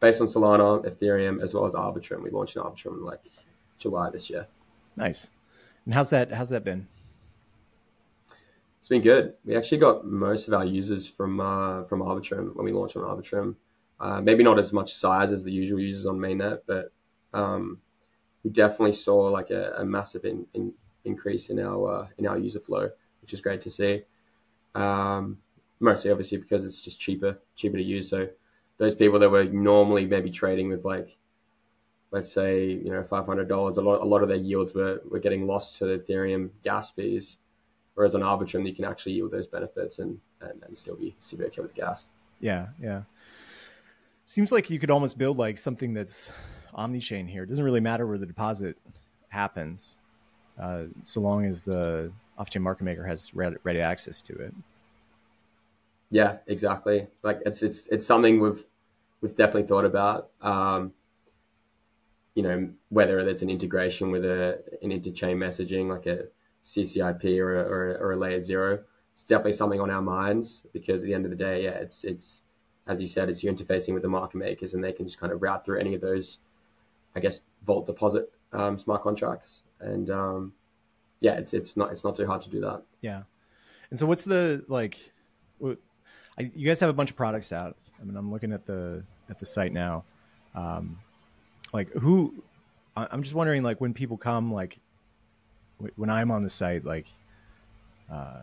based 0.00 0.20
on 0.20 0.26
Solana, 0.26 0.84
Ethereum, 0.84 1.40
as 1.40 1.54
well 1.54 1.64
as 1.64 1.74
Arbitrum, 1.74 2.24
we 2.24 2.30
launched 2.30 2.56
an 2.56 2.62
Arbitrum 2.62 3.04
like 3.04 3.20
July 3.78 4.10
this 4.10 4.28
year. 4.28 4.48
Nice. 4.96 5.30
And 5.88 5.94
how's 5.94 6.10
that? 6.10 6.30
How's 6.30 6.50
that 6.50 6.64
been? 6.64 6.86
It's 8.78 8.88
been 8.88 9.00
good. 9.00 9.32
We 9.46 9.56
actually 9.56 9.78
got 9.78 10.04
most 10.04 10.46
of 10.46 10.52
our 10.52 10.66
users 10.66 11.08
from 11.08 11.40
uh, 11.40 11.84
from 11.84 12.00
Arbitrum 12.02 12.54
when 12.54 12.66
we 12.66 12.72
launched 12.72 12.94
on 12.98 13.04
Arbitrum. 13.04 13.54
Uh, 13.98 14.20
maybe 14.20 14.44
not 14.44 14.58
as 14.58 14.70
much 14.70 14.92
size 14.92 15.32
as 15.32 15.44
the 15.44 15.50
usual 15.50 15.80
users 15.80 16.04
on 16.04 16.18
mainnet, 16.18 16.60
but 16.66 16.92
um, 17.32 17.78
we 18.44 18.50
definitely 18.50 18.92
saw 18.92 19.28
like 19.28 19.48
a, 19.48 19.76
a 19.78 19.84
massive 19.86 20.26
in, 20.26 20.46
in, 20.52 20.74
increase 21.06 21.48
in 21.48 21.58
our 21.58 22.02
uh, 22.02 22.06
in 22.18 22.26
our 22.26 22.36
user 22.36 22.60
flow, 22.60 22.90
which 23.22 23.32
is 23.32 23.40
great 23.40 23.62
to 23.62 23.70
see. 23.70 24.02
Um, 24.74 25.38
mostly, 25.80 26.10
obviously, 26.10 26.36
because 26.36 26.66
it's 26.66 26.82
just 26.82 27.00
cheaper 27.00 27.38
cheaper 27.56 27.78
to 27.78 27.82
use. 27.82 28.10
So 28.10 28.28
those 28.76 28.94
people 28.94 29.20
that 29.20 29.30
were 29.30 29.44
normally 29.44 30.04
maybe 30.04 30.30
trading 30.30 30.68
with 30.68 30.84
like 30.84 31.16
let's 32.10 32.32
say 32.32 32.64
you 32.66 32.90
know 32.90 33.02
five 33.02 33.26
hundred 33.26 33.48
dollars, 33.48 33.76
a 33.76 33.82
lot 33.82 34.00
a 34.00 34.04
lot 34.04 34.22
of 34.22 34.28
their 34.28 34.38
yields 34.38 34.74
were, 34.74 35.00
were 35.10 35.18
getting 35.18 35.46
lost 35.46 35.78
to 35.78 35.86
the 35.86 35.98
Ethereum 35.98 36.50
gas 36.62 36.90
fees, 36.90 37.38
whereas 37.94 38.14
on 38.14 38.22
Arbitrum 38.22 38.66
you 38.66 38.74
can 38.74 38.84
actually 38.84 39.12
yield 39.12 39.30
those 39.30 39.46
benefits 39.46 39.98
and, 39.98 40.18
and, 40.40 40.62
and 40.62 40.76
still 40.76 40.96
be 40.96 41.14
still 41.20 41.38
be 41.38 41.44
okay 41.46 41.62
with 41.62 41.74
gas. 41.74 42.06
Yeah, 42.40 42.68
yeah. 42.80 43.02
Seems 44.26 44.52
like 44.52 44.70
you 44.70 44.78
could 44.78 44.90
almost 44.90 45.18
build 45.18 45.38
like 45.38 45.58
something 45.58 45.94
that's 45.94 46.30
omni-chain 46.74 47.26
here. 47.26 47.42
It 47.44 47.48
doesn't 47.48 47.64
really 47.64 47.80
matter 47.80 48.06
where 48.06 48.18
the 48.18 48.26
deposit 48.26 48.76
happens, 49.30 49.96
uh, 50.60 50.84
so 51.02 51.20
long 51.20 51.44
as 51.46 51.62
the 51.62 52.12
off-chain 52.36 52.62
market 52.62 52.84
maker 52.84 53.04
has 53.04 53.34
ready, 53.34 53.80
access 53.80 54.20
to 54.22 54.34
it. 54.34 54.54
Yeah, 56.10 56.36
exactly. 56.46 57.06
Like 57.22 57.40
it's 57.44 57.62
it's 57.62 57.86
it's 57.88 58.06
something 58.06 58.40
we've 58.40 58.64
we've 59.20 59.34
definitely 59.34 59.66
thought 59.66 59.84
about. 59.84 60.30
Um, 60.40 60.92
you 62.38 62.44
know, 62.44 62.70
whether 62.90 63.24
there's 63.24 63.42
an 63.42 63.50
integration 63.50 64.12
with 64.12 64.24
a, 64.24 64.62
an 64.80 64.90
interchain 64.90 65.38
messaging 65.38 65.88
like 65.88 66.06
a 66.06 66.26
CCIP 66.62 67.36
or 67.40 67.58
a, 67.58 67.62
or, 67.64 67.90
a, 67.90 67.98
or 67.98 68.12
a 68.12 68.16
layer 68.16 68.40
zero, 68.40 68.78
it's 69.12 69.24
definitely 69.24 69.54
something 69.54 69.80
on 69.80 69.90
our 69.90 70.00
minds 70.00 70.64
because 70.72 71.02
at 71.02 71.08
the 71.08 71.14
end 71.14 71.24
of 71.24 71.32
the 71.32 71.36
day, 71.36 71.64
yeah, 71.64 71.70
it's 71.70 72.04
it's 72.04 72.42
as 72.86 73.02
you 73.02 73.08
said, 73.08 73.28
it's 73.28 73.42
you 73.42 73.52
interfacing 73.52 73.92
with 73.92 74.04
the 74.04 74.08
market 74.08 74.36
makers 74.36 74.74
and 74.74 74.84
they 74.84 74.92
can 74.92 75.04
just 75.04 75.18
kind 75.18 75.32
of 75.32 75.42
route 75.42 75.64
through 75.64 75.80
any 75.80 75.96
of 75.96 76.00
those, 76.00 76.38
I 77.16 77.18
guess, 77.18 77.40
vault 77.66 77.86
deposit 77.86 78.30
um, 78.52 78.78
smart 78.78 79.02
contracts. 79.02 79.64
And 79.80 80.08
um, 80.08 80.52
yeah, 81.18 81.32
it's 81.32 81.54
it's 81.54 81.76
not 81.76 81.90
it's 81.90 82.04
not 82.04 82.14
too 82.14 82.26
hard 82.28 82.42
to 82.42 82.50
do 82.50 82.60
that. 82.60 82.82
Yeah. 83.00 83.22
And 83.90 83.98
so, 83.98 84.06
what's 84.06 84.22
the 84.22 84.64
like? 84.68 84.96
I, 85.60 86.52
you 86.54 86.68
guys 86.68 86.78
have 86.78 86.90
a 86.90 86.92
bunch 86.92 87.10
of 87.10 87.16
products 87.16 87.50
out. 87.50 87.76
I 88.00 88.04
mean, 88.04 88.16
I'm 88.16 88.30
looking 88.30 88.52
at 88.52 88.64
the 88.64 89.02
at 89.28 89.40
the 89.40 89.46
site 89.46 89.72
now. 89.72 90.04
Um, 90.54 90.98
like 91.72 91.90
who 91.92 92.42
i'm 92.96 93.22
just 93.22 93.34
wondering 93.34 93.62
like 93.62 93.80
when 93.80 93.94
people 93.94 94.16
come 94.16 94.52
like 94.52 94.78
when 95.96 96.10
i'm 96.10 96.30
on 96.30 96.42
the 96.42 96.48
site 96.48 96.84
like 96.84 97.06
uh 98.12 98.40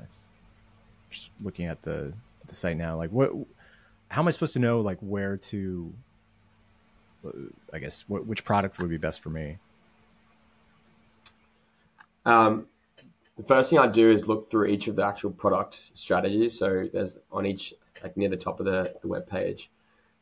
just 1.09 1.31
looking 1.41 1.65
at 1.65 1.81
the 1.81 2.13
the 2.47 2.55
site 2.55 2.77
now 2.77 2.95
like 2.95 3.09
what 3.09 3.31
how 4.09 4.21
am 4.21 4.27
i 4.27 4.31
supposed 4.31 4.53
to 4.53 4.59
know 4.59 4.79
like 4.81 4.99
where 4.99 5.37
to 5.37 5.93
i 7.73 7.79
guess 7.79 8.05
what, 8.07 8.25
which 8.25 8.43
product 8.43 8.79
would 8.79 8.89
be 8.89 8.97
best 8.97 9.21
for 9.21 9.29
me? 9.29 9.57
Um 12.25 12.67
the 13.37 13.43
first 13.43 13.69
thing 13.69 13.79
i 13.79 13.87
do 13.87 14.09
is 14.09 14.27
look 14.27 14.49
through 14.49 14.67
each 14.67 14.87
of 14.87 14.95
the 14.95 15.05
actual 15.05 15.31
product 15.31 15.73
strategies. 15.73 16.57
So 16.57 16.87
there's 16.91 17.19
on 17.31 17.45
each 17.45 17.73
like 18.03 18.15
near 18.17 18.29
the 18.29 18.37
top 18.37 18.59
of 18.59 18.65
the, 18.65 18.93
the 19.01 19.07
web 19.07 19.27
page 19.27 19.69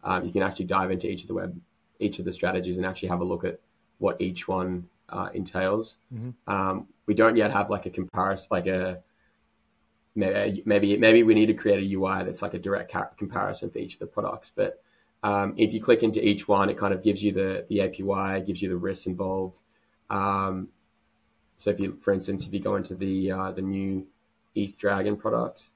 um, 0.03 0.25
you 0.25 0.31
can 0.31 0.43
actually 0.43 0.65
dive 0.65 0.91
into 0.91 1.09
each 1.09 1.21
of 1.21 1.27
the 1.27 1.33
web 1.33 1.59
each 1.99 2.19
of 2.19 2.25
the 2.25 2.31
strategies 2.31 2.77
and 2.77 2.85
actually 2.85 3.09
have 3.09 3.21
a 3.21 3.25
look 3.25 3.43
at 3.43 3.59
what 3.99 4.21
each 4.21 4.47
one 4.47 4.87
uh, 5.09 5.29
entails. 5.33 5.97
Mm-hmm. 6.13 6.31
Um, 6.47 6.87
we 7.05 7.13
don't 7.13 7.35
yet 7.35 7.51
have 7.51 7.69
like 7.69 7.85
a 7.85 7.89
comparison, 7.89 8.47
like 8.51 8.67
a 8.67 9.01
maybe 10.15 10.97
maybe 10.97 11.23
we 11.23 11.33
need 11.33 11.47
to 11.47 11.53
create 11.53 11.79
a 11.79 11.95
UI 11.95 12.23
that's 12.23 12.41
like 12.41 12.53
a 12.53 12.59
direct 12.59 12.91
ca- 12.91 13.09
comparison 13.17 13.69
for 13.69 13.79
each 13.79 13.93
of 13.93 13.99
the 13.99 14.05
products. 14.07 14.51
But 14.55 14.81
um, 15.23 15.53
if 15.57 15.73
you 15.73 15.81
click 15.81 16.03
into 16.03 16.25
each 16.25 16.47
one, 16.47 16.69
it 16.69 16.77
kind 16.77 16.93
of 16.93 17.03
gives 17.03 17.23
you 17.23 17.31
the 17.31 17.65
the 17.69 17.79
APY, 17.79 18.45
gives 18.45 18.61
you 18.61 18.69
the 18.69 18.77
risks 18.77 19.05
involved. 19.05 19.59
Um, 20.09 20.69
so 21.57 21.69
if 21.69 21.79
you, 21.79 21.95
for 21.95 22.13
instance, 22.13 22.45
if 22.45 22.53
you 22.53 22.59
go 22.59 22.75
into 22.75 22.95
the 22.95 23.31
uh, 23.31 23.51
the 23.51 23.61
new 23.61 24.05
ETH 24.55 24.77
Dragon 24.77 25.15
product, 25.15 25.69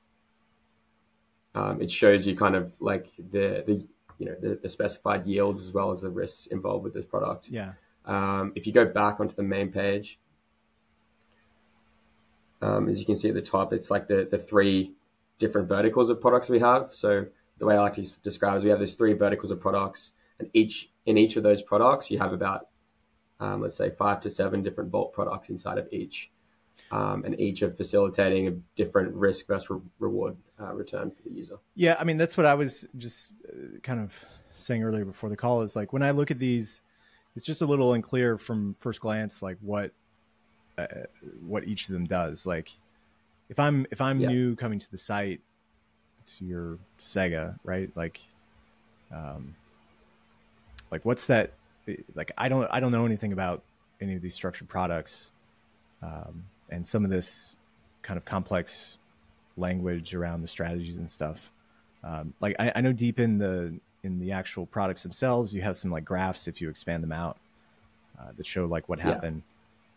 um, 1.55 1.81
it 1.81 1.89
shows 1.89 2.27
you 2.27 2.36
kind 2.36 2.55
of 2.55 2.79
like 2.81 3.07
the 3.17 3.63
the 3.65 3.88
you 4.17 4.25
know 4.27 4.36
the, 4.39 4.59
the 4.62 4.69
specified 4.69 5.25
yields 5.25 5.62
as 5.62 5.74
well 5.74 5.91
as 5.91 6.01
the 6.01 6.09
risks 6.09 6.47
involved 6.47 6.83
with 6.83 6.93
this 6.93 7.05
product. 7.05 7.50
Yeah. 7.50 7.74
Um, 8.05 8.53
if 8.55 8.65
you 8.65 8.74
go 8.74 8.86
back 8.86 9.19
onto 9.19 9.36
the 9.36 9.43
main 9.43 9.71
page, 9.71 10.17
um, 12.62 12.88
as 12.89 13.00
you 13.00 13.05
can 13.05 13.15
see 13.15 13.29
at 13.29 13.36
the 13.36 13.41
top, 13.41 13.74
it's 13.74 13.91
like 13.91 14.07
the, 14.07 14.27
the 14.29 14.38
three 14.38 14.93
different 15.39 15.67
verticals 15.67 16.09
of 16.09 16.21
products 16.21 16.50
we 16.50 16.59
have. 16.59 16.93
So 16.93 17.27
the 17.57 17.65
way 17.65 17.75
I 17.75 17.81
like 17.81 17.93
to 17.95 18.09
describe 18.24 18.57
is 18.57 18.63
we 18.63 18.69
have 18.69 18.79
these 18.79 18.95
three 18.95 19.13
verticals 19.13 19.51
of 19.51 19.59
products, 19.59 20.13
and 20.39 20.50
each 20.53 20.89
in 21.05 21.17
each 21.17 21.36
of 21.36 21.43
those 21.43 21.62
products 21.62 22.12
you 22.12 22.19
have 22.19 22.33
about 22.33 22.67
um, 23.39 23.62
let's 23.62 23.75
say 23.75 23.89
five 23.89 24.21
to 24.21 24.29
seven 24.29 24.63
different 24.63 24.89
Vault 24.91 25.13
products 25.13 25.50
inside 25.50 25.77
of 25.77 25.88
each, 25.91 26.31
um, 26.91 27.24
and 27.24 27.39
each 27.39 27.62
of 27.62 27.77
facilitating 27.77 28.47
a 28.47 28.51
different 28.75 29.13
risk 29.13 29.47
versus 29.47 29.69
re- 29.69 29.79
reward 30.00 30.38
uh, 30.59 30.74
return 30.74 31.12
for 31.12 31.21
the 31.24 31.31
user. 31.31 31.57
Yeah, 31.75 31.95
I 32.00 32.03
mean 32.03 32.17
that's 32.17 32.38
what 32.38 32.45
I 32.45 32.55
was 32.55 32.88
just 32.97 33.33
kind 33.83 33.99
of 33.99 34.25
saying 34.55 34.83
earlier 34.83 35.05
before 35.05 35.29
the 35.29 35.37
call 35.37 35.61
is 35.61 35.75
like 35.75 35.93
when 35.93 36.03
I 36.03 36.11
look 36.11 36.31
at 36.31 36.39
these, 36.39 36.81
it's 37.35 37.45
just 37.45 37.61
a 37.61 37.65
little 37.65 37.93
unclear 37.93 38.37
from 38.37 38.75
first 38.79 39.01
glance 39.01 39.41
like 39.41 39.57
what 39.61 39.91
uh, 40.77 40.85
what 41.45 41.65
each 41.65 41.87
of 41.87 41.93
them 41.93 42.05
does. 42.05 42.45
Like 42.45 42.71
if 43.49 43.59
I'm 43.59 43.85
if 43.91 44.01
I'm 44.01 44.19
yeah. 44.19 44.29
new 44.29 44.55
coming 44.55 44.79
to 44.79 44.91
the 44.91 44.97
site 44.97 45.41
to 46.27 46.45
your 46.45 46.77
Cega, 46.99 47.57
right? 47.63 47.89
Like, 47.95 48.19
um, 49.11 49.55
like 50.91 51.05
what's 51.05 51.25
that? 51.27 51.53
Like 52.15 52.31
I 52.37 52.49
don't 52.49 52.67
I 52.71 52.79
don't 52.79 52.91
know 52.91 53.05
anything 53.05 53.33
about 53.33 53.63
any 54.01 54.15
of 54.15 54.21
these 54.21 54.35
structured 54.35 54.67
products, 54.67 55.31
um, 56.01 56.43
and 56.69 56.85
some 56.85 57.05
of 57.05 57.11
this 57.11 57.55
kind 58.01 58.17
of 58.17 58.25
complex 58.25 58.97
language 59.55 60.13
around 60.13 60.41
the 60.41 60.47
strategies 60.47 60.97
and 60.97 61.09
stuff. 61.09 61.51
Um, 62.07 62.33
like 62.39 62.55
I, 62.57 62.71
I 62.75 62.81
know 62.81 62.93
deep 62.93 63.19
in 63.19 63.37
the 63.37 63.77
in 64.03 64.19
the 64.19 64.31
actual 64.31 64.65
products 64.65 65.03
themselves, 65.03 65.53
you 65.53 65.61
have 65.61 65.75
some 65.75 65.91
like 65.91 66.05
graphs 66.05 66.47
if 66.47 66.61
you 66.61 66.69
expand 66.69 67.03
them 67.03 67.11
out 67.11 67.37
uh, 68.19 68.31
that 68.37 68.45
show 68.45 68.65
like 68.65 68.87
what 68.87 68.99
happened. 68.99 69.43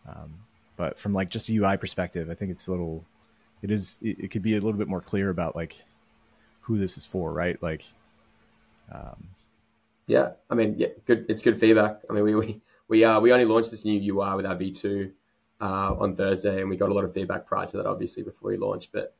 Yeah. 0.05 0.11
Um, 0.11 0.33
but 0.75 0.99
from 0.99 1.13
like 1.13 1.29
just 1.29 1.47
a 1.49 1.55
UI 1.55 1.77
perspective, 1.77 2.29
I 2.29 2.33
think 2.33 2.51
it's 2.51 2.67
a 2.67 2.71
little, 2.71 3.05
it 3.61 3.71
is, 3.71 3.97
it, 4.01 4.19
it, 4.19 4.31
could 4.31 4.41
be 4.41 4.53
a 4.53 4.61
little 4.61 4.77
bit 4.77 4.87
more 4.87 4.99
clear 4.99 5.29
about 5.29 5.55
like 5.55 5.75
who 6.61 6.77
this 6.77 6.97
is 6.97 7.05
for, 7.05 7.31
right? 7.31 7.61
Like, 7.61 7.85
um, 8.91 9.27
yeah, 10.07 10.31
I 10.49 10.55
mean, 10.55 10.75
yeah, 10.77 10.87
good. 11.05 11.25
It's 11.29 11.41
good 11.41 11.59
feedback. 11.59 12.01
I 12.09 12.13
mean, 12.13 12.23
we 12.23 12.35
we 12.35 12.61
we 12.89 13.05
uh, 13.05 13.19
we 13.21 13.31
only 13.31 13.45
launched 13.45 13.71
this 13.71 13.85
new 13.85 14.13
UI 14.13 14.35
with 14.35 14.45
our 14.45 14.55
V2 14.55 15.11
uh, 15.61 15.95
on 15.97 16.15
Thursday, 16.15 16.59
and 16.59 16.69
we 16.69 16.75
got 16.75 16.89
a 16.89 16.93
lot 16.93 17.05
of 17.05 17.13
feedback 17.13 17.45
prior 17.45 17.67
to 17.67 17.77
that, 17.77 17.85
obviously 17.85 18.23
before 18.23 18.51
we 18.51 18.57
launched. 18.57 18.89
But 18.91 19.13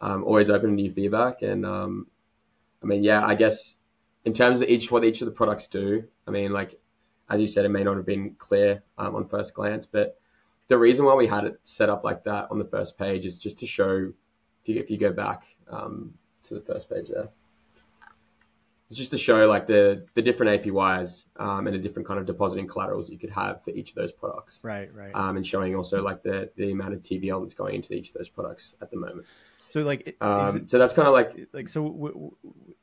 um, 0.00 0.24
always 0.24 0.48
open 0.48 0.70
to 0.70 0.74
new 0.74 0.90
feedback, 0.90 1.42
and 1.42 1.66
um, 1.66 2.06
I 2.82 2.86
mean, 2.86 3.04
yeah, 3.04 3.24
I 3.24 3.34
guess 3.34 3.76
in 4.24 4.32
terms 4.32 4.60
of 4.60 4.68
each 4.68 4.90
what 4.90 5.04
each 5.04 5.20
of 5.22 5.26
the 5.26 5.32
products 5.32 5.66
do, 5.66 6.04
I 6.26 6.30
mean, 6.30 6.52
like 6.52 6.78
as 7.30 7.40
you 7.40 7.46
said, 7.46 7.64
it 7.64 7.70
may 7.70 7.84
not 7.84 7.96
have 7.96 8.06
been 8.06 8.34
clear 8.38 8.82
um, 8.96 9.14
on 9.14 9.28
first 9.28 9.54
glance, 9.54 9.86
but 9.86 10.18
the 10.68 10.78
reason 10.78 11.04
why 11.04 11.14
we 11.14 11.26
had 11.26 11.44
it 11.44 11.60
set 11.62 11.90
up 11.90 12.04
like 12.04 12.24
that 12.24 12.48
on 12.50 12.58
the 12.58 12.64
first 12.64 12.98
page 12.98 13.26
is 13.26 13.38
just 13.38 13.58
to 13.58 13.66
show. 13.66 14.12
If 14.62 14.74
you, 14.74 14.80
if 14.80 14.90
you 14.90 14.98
go 14.98 15.12
back 15.12 15.44
um, 15.70 16.14
to 16.44 16.54
the 16.54 16.60
first 16.60 16.90
page 16.90 17.08
there, 17.08 17.28
it's 18.88 18.98
just 18.98 19.10
to 19.10 19.18
show 19.18 19.46
like 19.46 19.66
the 19.66 20.06
the 20.14 20.22
different 20.22 20.62
APYs 20.62 21.24
um, 21.36 21.66
and 21.66 21.74
the 21.74 21.80
different 21.80 22.08
kind 22.08 22.20
of 22.20 22.26
depositing 22.26 22.66
collaterals 22.66 23.10
you 23.10 23.18
could 23.18 23.30
have 23.30 23.62
for 23.62 23.70
each 23.70 23.90
of 23.90 23.96
those 23.96 24.12
products. 24.12 24.60
Right, 24.62 24.92
right. 24.94 25.14
Um, 25.14 25.36
and 25.36 25.46
showing 25.46 25.74
also 25.74 26.02
like 26.02 26.22
the 26.22 26.50
the 26.56 26.72
amount 26.72 26.94
of 26.94 27.02
TVL 27.02 27.42
that's 27.42 27.54
going 27.54 27.76
into 27.76 27.94
each 27.94 28.08
of 28.08 28.14
those 28.14 28.28
products 28.28 28.76
at 28.80 28.90
the 28.90 28.96
moment. 28.96 29.26
So 29.68 29.82
like, 29.82 30.16
um, 30.20 30.56
it, 30.56 30.70
so 30.70 30.78
that's 30.78 30.94
kind 30.94 31.06
of 31.06 31.14
like 31.14 31.48
like 31.52 31.68
so. 31.68 31.84
W- 31.84 32.12
w- 32.12 32.36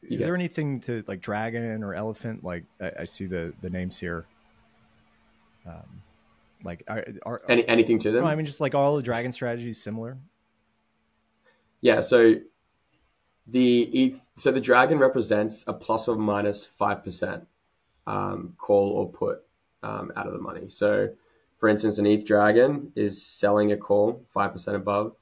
is 0.04 0.22
there 0.22 0.36
anything 0.36 0.80
to 0.82 1.04
like 1.08 1.20
dragon 1.20 1.84
or 1.84 1.94
elephant? 1.94 2.44
Like 2.44 2.66
I, 2.80 2.92
I 3.00 3.04
see 3.06 3.26
the 3.26 3.54
the 3.62 3.70
names 3.70 4.00
here. 4.00 4.26
Um, 5.66 6.04
like 6.64 6.84
are, 6.88 7.06
are, 7.26 7.42
Any, 7.50 7.68
anything 7.68 8.00
to 8.00 8.12
them? 8.12 8.24
No, 8.24 8.30
I 8.30 8.36
mean 8.36 8.46
just 8.46 8.62
like 8.62 8.76
all 8.76 8.96
the 8.96 9.04
dragon 9.04 9.32
strategies 9.32 9.82
similar. 9.82 10.18
Yeah. 11.82 12.02
So 12.02 12.36
the 13.48 14.16
so 14.38 14.52
the 14.52 14.62
dragon 14.62 15.00
represents 15.00 15.64
a 15.68 15.74
plus 15.74 16.08
or 16.08 16.16
minus 16.16 16.66
five 16.66 17.04
percent 17.04 17.48
um, 18.08 18.54
call 18.58 18.92
or 18.92 19.10
put 19.10 19.44
um, 19.84 20.12
out 20.16 20.28
of 20.28 20.34
the 20.34 20.40
money. 20.40 20.68
So, 20.70 21.10
for 21.58 21.70
instance, 21.70 21.98
an 21.98 22.06
ETH 22.06 22.26
dragon 22.26 22.92
is 22.96 23.26
selling 23.26 23.72
a 23.72 23.78
call 23.78 24.26
five 24.30 24.52
percent 24.52 24.78
above. 24.78 25.16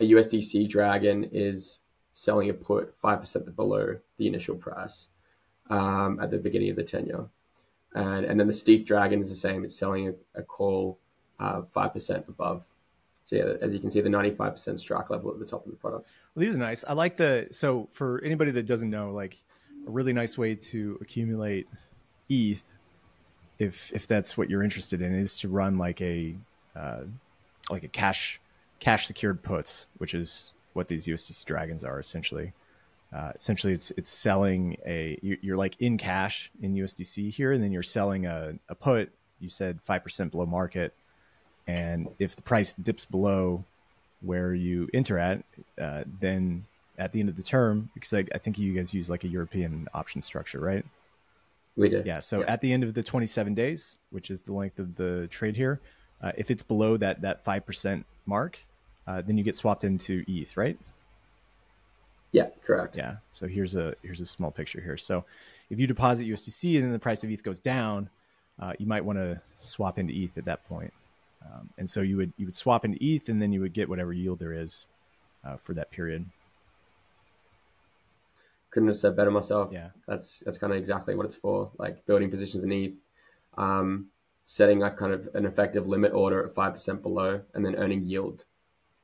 A 0.00 0.10
USDC 0.10 0.68
dragon 0.68 1.30
is 1.32 1.80
selling 2.12 2.50
a 2.50 2.54
put 2.54 3.00
5% 3.02 3.56
below 3.56 3.98
the 4.16 4.26
initial 4.26 4.56
price 4.56 5.08
um, 5.68 6.18
at 6.20 6.30
the 6.30 6.38
beginning 6.38 6.70
of 6.70 6.76
the 6.76 6.82
tenure. 6.82 7.26
And, 7.94 8.26
and 8.26 8.38
then 8.38 8.46
the 8.46 8.54
stETH 8.54 8.84
Dragon 8.84 9.20
is 9.20 9.30
the 9.30 9.36
same. 9.36 9.64
It's 9.64 9.76
selling 9.76 10.08
a, 10.08 10.40
a 10.40 10.42
call 10.42 10.98
uh, 11.38 11.62
5% 11.74 12.28
above. 12.28 12.62
So 13.24 13.36
yeah, 13.36 13.54
as 13.60 13.74
you 13.74 13.80
can 13.80 13.90
see, 13.90 14.00
the 14.00 14.08
95% 14.08 14.78
strike 14.78 15.10
level 15.10 15.32
at 15.32 15.38
the 15.38 15.46
top 15.46 15.64
of 15.64 15.72
the 15.72 15.78
product. 15.78 16.08
Well, 16.34 16.44
these 16.44 16.54
are 16.54 16.58
nice. 16.58 16.84
I 16.86 16.92
like 16.92 17.16
the, 17.16 17.48
so 17.50 17.88
for 17.92 18.22
anybody 18.22 18.50
that 18.52 18.66
doesn't 18.66 18.90
know, 18.90 19.10
like 19.10 19.36
a 19.86 19.90
really 19.90 20.12
nice 20.12 20.38
way 20.38 20.54
to 20.54 20.98
accumulate 21.00 21.68
ETH, 22.28 22.62
if, 23.58 23.92
if 23.92 24.06
that's 24.06 24.36
what 24.36 24.50
you're 24.50 24.62
interested 24.62 25.00
in, 25.00 25.14
is 25.14 25.38
to 25.38 25.48
run 25.48 25.78
like 25.78 26.00
a, 26.00 26.36
uh, 26.76 27.00
like 27.70 27.82
a 27.82 27.88
cash, 27.88 28.40
cash 28.80 29.06
secured 29.06 29.42
puts, 29.42 29.86
which 29.98 30.14
is 30.14 30.52
what 30.72 30.88
these 30.88 31.06
USDC 31.06 31.44
dragons 31.44 31.84
are 31.84 31.98
essentially. 31.98 32.52
Uh, 33.12 33.32
essentially, 33.34 33.72
it's 33.72 33.92
it's 33.92 34.10
selling 34.10 34.76
a 34.84 35.18
you're 35.22 35.56
like 35.56 35.80
in 35.80 35.96
cash 35.96 36.50
in 36.60 36.74
USDC 36.74 37.32
here, 37.32 37.52
and 37.52 37.62
then 37.62 37.72
you're 37.72 37.82
selling 37.82 38.26
a, 38.26 38.54
a 38.68 38.74
put. 38.74 39.10
You 39.40 39.48
said 39.48 39.80
five 39.80 40.02
percent 40.02 40.32
below 40.32 40.44
market, 40.44 40.92
and 41.66 42.08
if 42.18 42.36
the 42.36 42.42
price 42.42 42.74
dips 42.74 43.04
below 43.04 43.64
where 44.22 44.54
you 44.54 44.88
enter 44.92 45.18
at, 45.18 45.44
uh, 45.80 46.04
then 46.20 46.64
at 46.98 47.12
the 47.12 47.20
end 47.20 47.28
of 47.28 47.36
the 47.36 47.42
term, 47.42 47.90
because 47.94 48.12
I, 48.12 48.24
I, 48.34 48.38
think 48.38 48.58
you 48.58 48.72
guys 48.72 48.94
use 48.94 49.10
like 49.10 49.24
a 49.24 49.28
European 49.28 49.86
option 49.92 50.22
structure, 50.22 50.58
right? 50.58 50.84
We 51.76 51.90
do. 51.90 52.02
Yeah. 52.04 52.20
So 52.20 52.40
yeah. 52.40 52.46
at 52.52 52.62
the 52.62 52.72
end 52.72 52.82
of 52.82 52.94
the 52.94 53.02
27 53.02 53.54
days, 53.54 53.98
which 54.10 54.30
is 54.30 54.42
the 54.42 54.54
length 54.54 54.78
of 54.78 54.96
the 54.96 55.26
trade 55.28 55.56
here, 55.56 55.80
uh, 56.22 56.32
if 56.36 56.50
it's 56.50 56.62
below 56.62 56.96
that 56.96 57.22
that 57.22 57.44
five 57.44 57.66
percent 57.66 58.06
mark, 58.26 58.58
uh, 59.06 59.22
then 59.22 59.38
you 59.38 59.44
get 59.44 59.56
swapped 59.56 59.84
into 59.84 60.24
ETH, 60.26 60.56
right? 60.56 60.78
Yeah, 62.32 62.48
correct. 62.64 62.96
Yeah. 62.96 63.16
So 63.30 63.46
here's 63.46 63.74
a 63.74 63.94
here's 64.02 64.20
a 64.20 64.26
small 64.26 64.50
picture 64.50 64.80
here. 64.80 64.96
So 64.96 65.24
if 65.70 65.78
you 65.78 65.86
deposit 65.86 66.26
USDC 66.26 66.76
and 66.76 66.84
then 66.84 66.92
the 66.92 66.98
price 66.98 67.24
of 67.24 67.30
ETH 67.30 67.42
goes 67.42 67.58
down, 67.58 68.10
uh, 68.60 68.72
you 68.78 68.86
might 68.86 69.04
want 69.04 69.18
to 69.18 69.40
swap 69.62 69.98
into 69.98 70.12
ETH 70.14 70.36
at 70.36 70.44
that 70.44 70.66
point. 70.68 70.92
Um, 71.44 71.70
and 71.78 71.88
so 71.88 72.00
you 72.00 72.16
would 72.16 72.32
you 72.36 72.46
would 72.46 72.56
swap 72.56 72.84
into 72.84 72.98
ETH 73.02 73.28
and 73.28 73.40
then 73.40 73.52
you 73.52 73.60
would 73.60 73.72
get 73.72 73.88
whatever 73.88 74.12
yield 74.12 74.38
there 74.38 74.52
is 74.52 74.86
uh, 75.44 75.56
for 75.62 75.74
that 75.74 75.90
period. 75.90 76.26
Couldn't 78.70 78.88
have 78.88 78.98
said 78.98 79.16
better 79.16 79.30
myself. 79.30 79.70
Yeah, 79.72 79.90
that's 80.06 80.40
that's 80.40 80.58
kind 80.58 80.72
of 80.72 80.78
exactly 80.78 81.14
what 81.14 81.26
it's 81.26 81.36
for. 81.36 81.70
Like 81.78 82.04
building 82.06 82.30
positions 82.30 82.64
in 82.64 82.72
ETH, 82.72 82.94
um, 83.56 84.08
setting 84.46 84.78
like 84.78 84.96
kind 84.96 85.12
of 85.12 85.28
an 85.34 85.44
effective 85.44 85.86
limit 85.86 86.12
order 86.12 86.46
at 86.46 86.54
five 86.54 86.72
percent 86.72 87.02
below, 87.02 87.42
and 87.52 87.66
then 87.66 87.74
earning 87.76 88.02
yield 88.04 88.46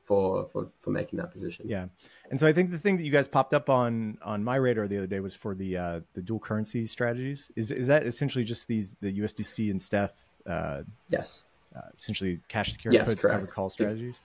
for 0.05 0.47
for 0.51 0.69
for 0.81 0.89
making 0.89 1.17
that 1.19 1.31
position. 1.31 1.67
Yeah, 1.67 1.87
and 2.31 2.39
so 2.39 2.47
I 2.47 2.53
think 2.53 2.71
the 2.71 2.79
thing 2.79 2.97
that 2.97 3.03
you 3.03 3.11
guys 3.11 3.27
popped 3.27 3.53
up 3.53 3.69
on 3.69 4.17
on 4.23 4.43
my 4.43 4.55
radar 4.55 4.87
the 4.87 4.97
other 4.97 5.07
day 5.07 5.19
was 5.19 5.35
for 5.35 5.53
the 5.53 5.77
uh, 5.77 5.99
the 6.13 6.21
dual 6.21 6.39
currency 6.39 6.87
strategies. 6.87 7.51
Is 7.55 7.71
is 7.71 7.87
that 7.87 8.07
essentially 8.07 8.43
just 8.43 8.67
these 8.67 8.95
the 9.01 9.19
USDC 9.19 9.69
and 9.69 9.81
stETH? 9.81 10.13
Uh, 10.47 10.83
yes. 11.09 11.43
Uh, 11.75 11.81
essentially, 11.95 12.39
cash 12.49 12.71
security 12.73 12.97
yes, 12.97 13.07
puts 13.07 13.21
covered 13.21 13.51
call 13.51 13.69
strategies. 13.69 14.19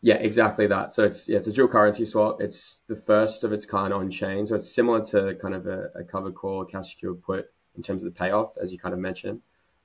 Yeah, 0.00 0.14
exactly 0.14 0.66
that. 0.68 0.92
So 0.92 1.04
it's 1.04 1.28
yeah, 1.28 1.38
it's 1.38 1.46
a 1.46 1.52
dual 1.52 1.68
currency 1.68 2.04
swap. 2.04 2.40
It's 2.40 2.82
the 2.88 2.96
first 2.96 3.44
of 3.44 3.52
its 3.52 3.66
kind 3.66 3.92
on 3.92 4.10
chain. 4.10 4.46
So 4.46 4.54
it's 4.54 4.72
similar 4.72 5.04
to 5.06 5.34
kind 5.36 5.54
of 5.54 5.66
a, 5.66 5.90
a 5.94 6.04
covered 6.04 6.34
call, 6.34 6.64
cash 6.64 6.94
secured 6.94 7.22
put 7.22 7.50
in 7.76 7.82
terms 7.82 8.02
of 8.02 8.12
the 8.12 8.18
payoff, 8.18 8.56
as 8.60 8.72
you 8.72 8.78
kind 8.78 8.94
of 8.94 9.00
mentioned. 9.00 9.40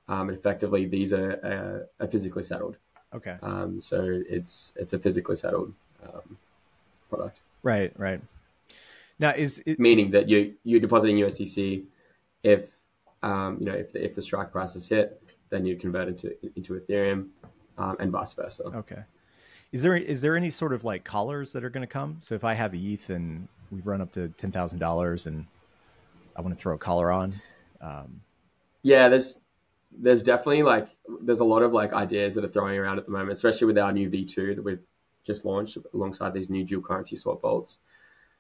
Um, 0.08 0.30
effectively, 0.30 0.86
these 0.86 1.14
are, 1.14 1.88
uh, 2.00 2.04
are 2.04 2.08
physically 2.08 2.44
settled. 2.44 2.78
Okay. 3.14 3.38
Um, 3.42 3.80
so 3.80 4.22
it's 4.28 4.74
it's 4.76 4.94
a 4.94 5.00
physically 5.00 5.36
settled 5.36 5.74
um, 6.04 6.38
product. 7.10 7.40
Right. 7.62 7.94
Right. 7.98 8.22
Now 9.20 9.32
is 9.32 9.62
it 9.66 9.80
meaning 9.80 10.12
that 10.12 10.28
you 10.28 10.56
you're 10.64 10.80
depositing 10.80 11.18
USDC 11.18 11.86
if 12.42 12.72
um, 13.22 13.58
you 13.60 13.66
know 13.66 13.74
if 13.74 13.94
the, 13.94 14.04
if 14.04 14.16
the 14.16 14.22
strike 14.22 14.52
price 14.52 14.76
is 14.76 14.88
hit, 14.88 15.22
then 15.50 15.66
you 15.66 15.76
convert 15.76 16.08
into 16.08 16.36
into 16.58 16.74
Ethereum, 16.74 17.30
um, 17.78 17.96
and 18.00 18.12
vice 18.12 18.34
versa. 18.34 18.64
Okay. 18.64 19.04
Is 19.72 19.82
there 19.82 19.96
is 19.96 20.22
there 20.22 20.36
any 20.36 20.50
sort 20.50 20.74
of 20.74 20.84
like 20.84 21.04
collars 21.04 21.54
that 21.54 21.64
are 21.64 21.70
going 21.70 21.82
to 21.82 21.92
come? 21.92 22.18
So 22.22 22.36
if 22.36 22.44
I 22.44 22.54
have 22.54 22.74
ETH 22.74 23.10
and 23.10 23.48
we've 23.72 23.86
run 23.86 24.02
up 24.02 24.12
to 24.14 24.30
ten 24.30 24.52
thousand 24.52 24.80
dollars 24.80 25.26
and 25.26 25.46
I 26.36 26.42
want 26.42 26.56
to 26.56 26.60
throw 26.60 26.76
a 26.76 26.78
collar 26.78 27.12
on. 27.12 27.34
Um, 27.82 28.22
yeah, 28.82 29.08
there's 29.10 29.38
there's 30.00 30.24
definitely 30.24 30.64
like 30.64 30.88
there's 31.22 31.40
a 31.40 31.46
lot 31.46 31.64
of 31.64 31.74
like 31.74 31.94
ideas 31.94 32.36
that 32.36 32.46
are 32.46 32.50
throwing 32.50 32.78
around 32.78 32.98
at 32.98 33.06
the 33.06 33.12
moment, 33.12 33.32
especially 33.32 33.68
with 33.68 33.78
our 33.78 33.92
new 33.92 34.10
V2 34.10 34.56
that 34.56 34.64
we've 34.64 34.82
just 35.24 35.46
launched 35.46 35.78
alongside 35.94 36.34
these 36.34 36.50
new 36.50 36.64
dual 36.64 36.82
currency 36.82 37.16
swap 37.16 37.42
vaults. 37.42 37.80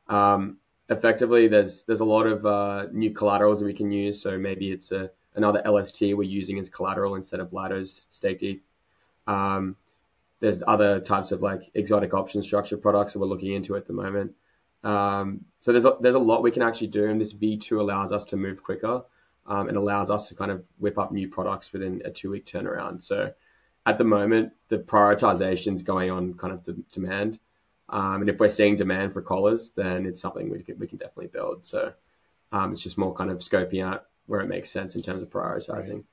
Um, 0.08 0.58
effectively, 0.90 1.48
there's 1.48 1.84
there's 1.84 2.00
a 2.00 2.06
lot 2.06 2.26
of 2.26 2.46
uh, 2.46 2.88
new 2.92 3.12
collaterals 3.12 3.60
that 3.60 3.66
we 3.66 3.74
can 3.74 3.92
use. 3.92 4.22
So 4.22 4.38
maybe 4.38 4.72
it's 4.72 4.92
a, 4.92 5.12
another 5.36 5.62
LST 5.66 6.02
we're 6.02 6.24
using 6.24 6.60
as 6.60 6.70
collateral 6.70 7.16
instead 7.16 7.40
of 7.40 7.54
Lido's 7.54 8.06
staked 8.10 8.44
ETH. 8.44 8.62
Um, 9.28 9.76
there's 10.40 10.62
other 10.68 11.00
types 11.00 11.32
of 11.32 11.42
like 11.42 11.72
exotic 11.74 12.14
option 12.14 12.42
structure 12.42 12.78
products 12.78 13.14
that 13.14 13.20
we're 13.20 13.28
looking 13.28 13.54
into 13.54 13.76
at 13.76 13.88
the 13.88 13.94
moment. 13.94 14.34
Um, 14.84 15.46
so 15.62 15.72
there's 15.72 15.86
a, 15.86 15.96
there's 16.02 16.16
a 16.16 16.20
lot 16.20 16.44
we 16.44 16.52
can 16.52 16.62
actually 16.62 16.88
do, 16.88 17.10
and 17.10 17.22
this 17.22 17.34
V2 17.34 17.80
allows 17.80 18.12
us 18.12 18.26
to 18.26 18.36
move 18.36 18.62
quicker 18.62 19.04
um, 19.46 19.68
and 19.68 19.78
allows 19.78 20.10
us 20.10 20.28
to 20.30 20.36
kind 20.36 20.52
of 20.52 20.64
whip 20.80 20.98
up 20.98 21.12
new 21.12 21.28
products 21.28 21.74
within 21.74 22.02
a 22.06 22.12
two 22.12 22.30
week 22.32 22.46
turnaround. 22.46 23.02
So 23.02 23.34
at 23.86 23.98
the 23.98 24.04
moment, 24.04 24.54
the 24.70 24.80
prioritization 24.80 25.74
is 25.76 25.82
going 25.82 26.10
on 26.10 26.34
kind 26.36 26.54
of 26.54 26.64
the 26.64 26.74
demand. 26.92 27.40
Um, 27.90 28.22
and 28.22 28.30
if 28.30 28.40
we're 28.40 28.50
seeing 28.50 28.76
demand 28.76 29.14
for 29.14 29.22
collars, 29.22 29.72
then 29.72 30.06
it's 30.06 30.20
something 30.20 30.50
we 30.50 30.64
can, 30.64 30.80
we 30.80 30.88
can 30.88 30.98
definitely 30.98 31.28
build. 31.28 31.66
So 31.66 31.94
um, 32.52 32.72
it's 32.72 32.82
just 32.82 32.98
more 32.98 33.14
kind 33.14 33.30
of 33.30 33.40
scoping 33.40 33.84
out 33.84 34.06
where 34.28 34.40
it 34.40 34.48
makes 34.48 34.70
sense 34.70 34.96
in 34.96 35.02
terms 35.02 35.22
of 35.22 35.30
prioritizing. 35.30 35.94
Right. 35.96 36.06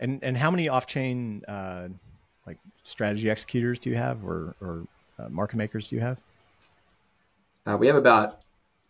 And 0.00 0.24
and 0.24 0.36
how 0.36 0.50
many 0.50 0.68
off 0.70 0.86
chain 0.86 1.44
uh, 1.46 1.88
like 2.46 2.56
strategy 2.84 3.28
executors 3.28 3.78
do 3.78 3.90
you 3.90 3.96
have, 3.96 4.24
or 4.24 4.54
or 4.62 4.86
uh, 5.18 5.28
market 5.28 5.56
makers 5.56 5.88
do 5.88 5.96
you 5.96 6.00
have? 6.00 6.18
Uh, 7.66 7.76
we 7.76 7.86
have 7.86 7.96
about 7.96 8.40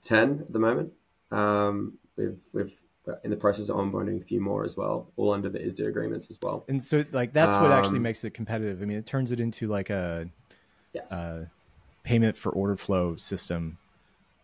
ten 0.02 0.38
at 0.40 0.52
the 0.52 0.60
moment. 0.60 0.92
Um, 1.32 1.98
we've 2.16 2.38
we've 2.52 2.72
in 3.24 3.30
the 3.30 3.36
process 3.36 3.68
of 3.68 3.76
onboarding 3.76 4.20
a 4.20 4.24
few 4.24 4.40
more 4.40 4.64
as 4.64 4.76
well, 4.76 5.10
all 5.16 5.32
under 5.32 5.48
the 5.48 5.58
ISDA 5.58 5.88
agreements 5.88 6.30
as 6.30 6.38
well. 6.42 6.64
And 6.68 6.82
so, 6.82 7.04
like 7.12 7.32
that's 7.32 7.54
what 7.56 7.72
actually 7.72 7.96
um, 7.96 8.02
makes 8.02 8.22
it 8.24 8.34
competitive. 8.34 8.82
I 8.82 8.84
mean, 8.84 8.98
it 8.98 9.06
turns 9.06 9.32
it 9.32 9.40
into 9.40 9.66
like 9.68 9.90
a 9.90 10.28
yes. 10.92 11.10
Uh, 11.10 11.44
payment 12.02 12.36
for 12.36 12.50
order 12.50 12.76
flow 12.76 13.16
system. 13.16 13.78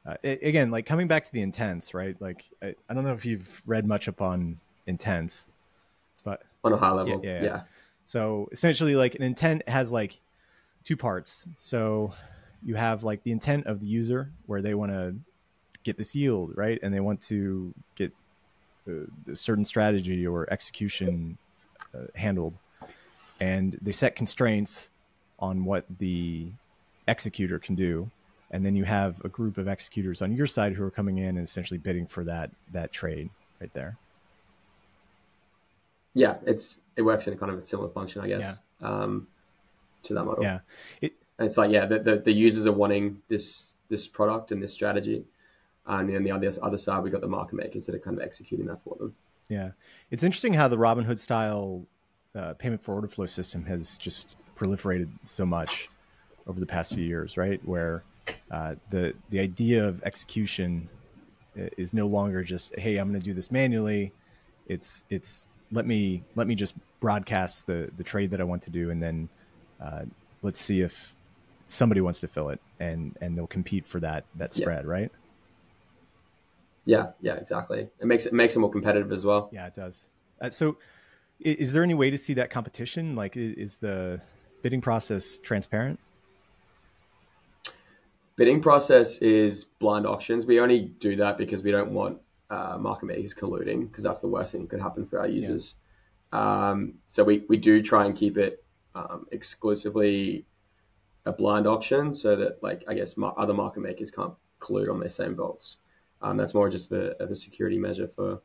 Uh, 0.05 0.15
it, 0.23 0.41
again, 0.43 0.71
like 0.71 0.87
coming 0.87 1.09
back 1.09 1.25
to 1.25 1.33
the 1.33 1.43
intents, 1.43 1.93
right? 1.95 2.17
Like 2.21 2.45
I, 2.63 2.75
I, 2.89 2.95
don't 2.95 3.05
know 3.05 3.13
if 3.13 3.25
you've 3.25 3.63
read 3.67 3.87
much 3.87 4.07
upon 4.09 4.61
intents, 4.87 5.49
but 6.23 6.43
on 6.63 6.73
a 6.73 6.77
high 6.77 6.93
level, 6.93 7.21
yeah, 7.25 7.35
yeah. 7.35 7.43
yeah. 7.43 7.61
So 8.05 8.49
essentially, 8.53 8.95
like 8.95 9.17
an 9.17 9.23
intent 9.23 9.69
has 9.69 9.91
like 9.91 10.21
two 10.85 10.97
parts. 10.97 11.49
So 11.57 12.15
you 12.63 12.77
have 12.77 13.03
like 13.03 13.23
the 13.25 13.33
intent 13.33 13.67
of 13.67 13.81
the 13.81 13.87
user 13.87 14.31
where 14.47 14.63
they 14.63 14.75
want 14.75 14.93
to 14.93 15.17
get 15.83 15.99
this 15.99 16.15
yield, 16.15 16.53
right? 16.57 16.79
And 16.83 16.95
they 16.95 17.01
want 17.01 17.21
to 17.23 17.75
get 17.97 18.13
certain 19.35 19.65
strategy 19.65 20.27
or 20.27 20.51
execution 20.53 21.39
uh, 21.95 22.07
handled. 22.15 22.55
And 23.41 23.79
they 23.83 23.93
set 23.93 24.17
constraints 24.17 24.91
on 25.39 25.65
what 25.65 25.85
the 25.99 26.49
executor 27.07 27.59
can 27.59 27.75
do. 27.75 28.11
And 28.51 28.65
then 28.65 28.77
you 28.77 28.85
have 28.85 29.23
a 29.25 29.29
group 29.29 29.59
of 29.59 29.69
executors 29.69 30.23
on 30.23 30.33
your 30.35 30.47
side 30.47 30.73
who 30.73 30.85
are 30.85 30.91
coming 30.91 31.19
in 31.19 31.37
and 31.37 31.41
essentially 31.41 31.79
bidding 31.79 32.07
for 32.07 32.25
that 32.25 32.51
that 32.73 32.93
trade 32.93 33.29
right 33.61 33.73
there 33.75 33.99
yeah, 36.17 36.37
it's 36.47 36.81
it 36.97 37.03
works 37.03 37.27
in 37.27 37.35
a 37.35 37.37
kind 37.37 37.53
of 37.53 37.59
a 37.59 37.61
similar 37.61 37.91
function, 37.91 38.23
I 38.23 38.29
guess, 38.29 38.57
yeah. 38.81 38.89
um, 38.89 39.27
to 40.05 40.15
that 40.15 40.25
model. 40.25 40.43
Yeah, 40.43 40.61
it, 41.03 41.13
it's 41.39 41.59
like 41.59 41.71
yeah, 41.71 41.85
the, 41.85 41.99
the, 41.99 42.17
the 42.17 42.33
users 42.33 42.67
are 42.67 42.73
wanting 42.73 43.21
this 43.29 43.75
this 43.91 44.09
product 44.09 44.51
and 44.51 44.63
this 44.63 44.73
strategy, 44.73 45.27
and 45.87 46.09
then 46.09 46.25
the 46.25 46.31
other 46.31 46.53
other 46.63 46.79
side 46.79 47.03
we 47.03 47.11
got 47.11 47.21
the 47.21 47.29
market 47.29 47.55
makers 47.55 47.87
that 47.87 47.95
are 47.95 47.99
kind 47.99 48.17
of 48.17 48.23
executing 48.23 48.67
that 48.67 48.83
for 48.83 48.97
them. 48.99 49.15
Yeah, 49.49 49.71
it's 50.11 50.23
interesting 50.23 50.55
how 50.55 50.69
the 50.69 50.77
Robinhood 50.77 51.19
style 51.19 51.87
uh, 52.35 52.55
payment 52.55 52.83
for 52.83 52.95
order 52.95 53.09
flow 53.09 53.27
system 53.27 53.65
has 53.67 53.97
just 53.97 54.37
proliferated 54.57 55.09
so 55.25 55.47
much 55.47 55.89
over 56.47 56.59
the 56.59 56.67
past 56.67 56.95
few 56.95 57.05
years, 57.05 57.37
right? 57.37 57.61
Where 57.65 58.03
uh, 58.51 58.75
the 58.91 59.15
the 59.31 59.41
idea 59.41 59.87
of 59.87 60.03
execution 60.03 60.89
uh, 61.59 61.69
is 61.77 61.93
no 61.93 62.07
longer 62.07 62.43
just 62.43 62.77
hey, 62.79 62.97
I'm 62.97 63.09
going 63.11 63.21
to 63.21 63.25
do 63.25 63.35
this 63.35 63.51
manually. 63.51 64.13
It's 64.67 65.05
it's 65.11 65.47
let 65.73 65.87
me 65.87 66.23
let 66.35 66.47
me 66.47 66.55
just 66.55 66.75
broadcast 67.01 67.67
the 67.67 67.91
the 67.97 68.05
trade 68.05 68.31
that 68.31 68.41
I 68.41 68.45
want 68.45 68.63
to 68.63 68.71
do, 68.71 68.91
and 68.91 69.03
then 69.03 69.29
uh, 69.81 70.03
let's 70.43 70.61
see 70.61 70.81
if 70.81 71.15
somebody 71.67 72.01
wants 72.01 72.21
to 72.21 72.29
fill 72.29 72.49
it, 72.49 72.61
and 72.81 73.17
and 73.21 73.37
they'll 73.37 73.47
compete 73.47 73.87
for 73.87 74.01
that 74.01 74.25
that 74.35 74.53
spread, 74.53 74.85
yeah. 74.85 74.91
right? 74.91 75.13
Yeah, 76.87 77.09
yeah, 77.21 77.35
exactly. 77.35 77.89
It 78.01 78.07
makes 78.07 78.25
it 78.25 78.33
makes 78.33 78.57
it 78.57 78.61
more 78.61 78.71
competitive 78.71 79.13
as 79.13 79.25
well. 79.25 79.51
Yeah, 79.53 79.67
it 79.67 79.75
does. 79.75 80.07
Uh, 80.41 80.51
so, 80.51 80.79
is, 81.41 81.57
is 81.57 81.73
there 81.73 81.83
any 81.83 81.95
way 81.95 82.11
to 82.11 82.17
see 82.17 82.33
that 82.35 82.49
competition? 82.49 83.15
Like, 83.17 83.37
is 83.37 83.77
the 83.79 84.23
bidding 84.63 84.81
process 84.81 85.39
transparent? 85.39 85.99
Bidding 88.37 88.63
process 88.63 89.19
is 89.19 89.65
blind 89.65 90.07
auctions. 90.07 90.47
We 90.47 90.61
only 90.61 90.81
do 90.81 91.17
that 91.17 91.39
because 91.39 91.63
we 91.63 91.73
don't 91.73 91.91
want 91.91 92.21
uh, 92.51 92.77
market 92.79 93.07
makers 93.07 93.35
colluding 93.35 93.89
because 93.89 94.05
that's 94.05 94.21
the 94.21 94.29
worst 94.29 94.53
thing 94.53 94.63
that 94.63 94.71
could 94.71 94.81
happen 94.81 95.07
for 95.07 95.19
our 95.19 95.27
users. 95.27 95.75
Yeah. 96.33 96.71
Um, 96.71 96.95
so 97.07 97.25
we, 97.25 97.45
we 97.49 97.57
do 97.57 97.83
try 97.83 98.05
and 98.05 98.15
keep 98.15 98.37
it 98.37 98.63
um, 98.95 99.27
exclusively 99.33 100.45
a 101.25 101.33
blind 101.33 101.67
auction 101.67 102.15
so 102.15 102.37
that 102.37 102.63
like 102.63 102.85
I 102.87 102.95
guess 102.95 103.17
ma- 103.17 103.35
other 103.37 103.55
market 103.55 103.81
makers 103.81 104.11
can't 104.11 104.35
collude 104.61 104.91
on 104.91 105.01
their 105.01 105.09
same 105.09 105.35
bolts. 105.35 105.79
Um, 106.27 106.37
that's 106.37 106.55
more 106.55 106.69
just 106.69 106.91
the, 106.91 107.17
the 107.21 107.37
security 107.37 107.79
measure 107.79 108.09
for 108.17 108.41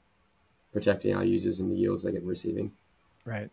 protecting 0.71 1.15
our 1.15 1.23
users 1.23 1.59
and 1.59 1.71
the 1.71 1.75
yields 1.75 2.03
they 2.03 2.11
get 2.11 2.23
receiving. 2.23 2.71
Right. 3.25 3.49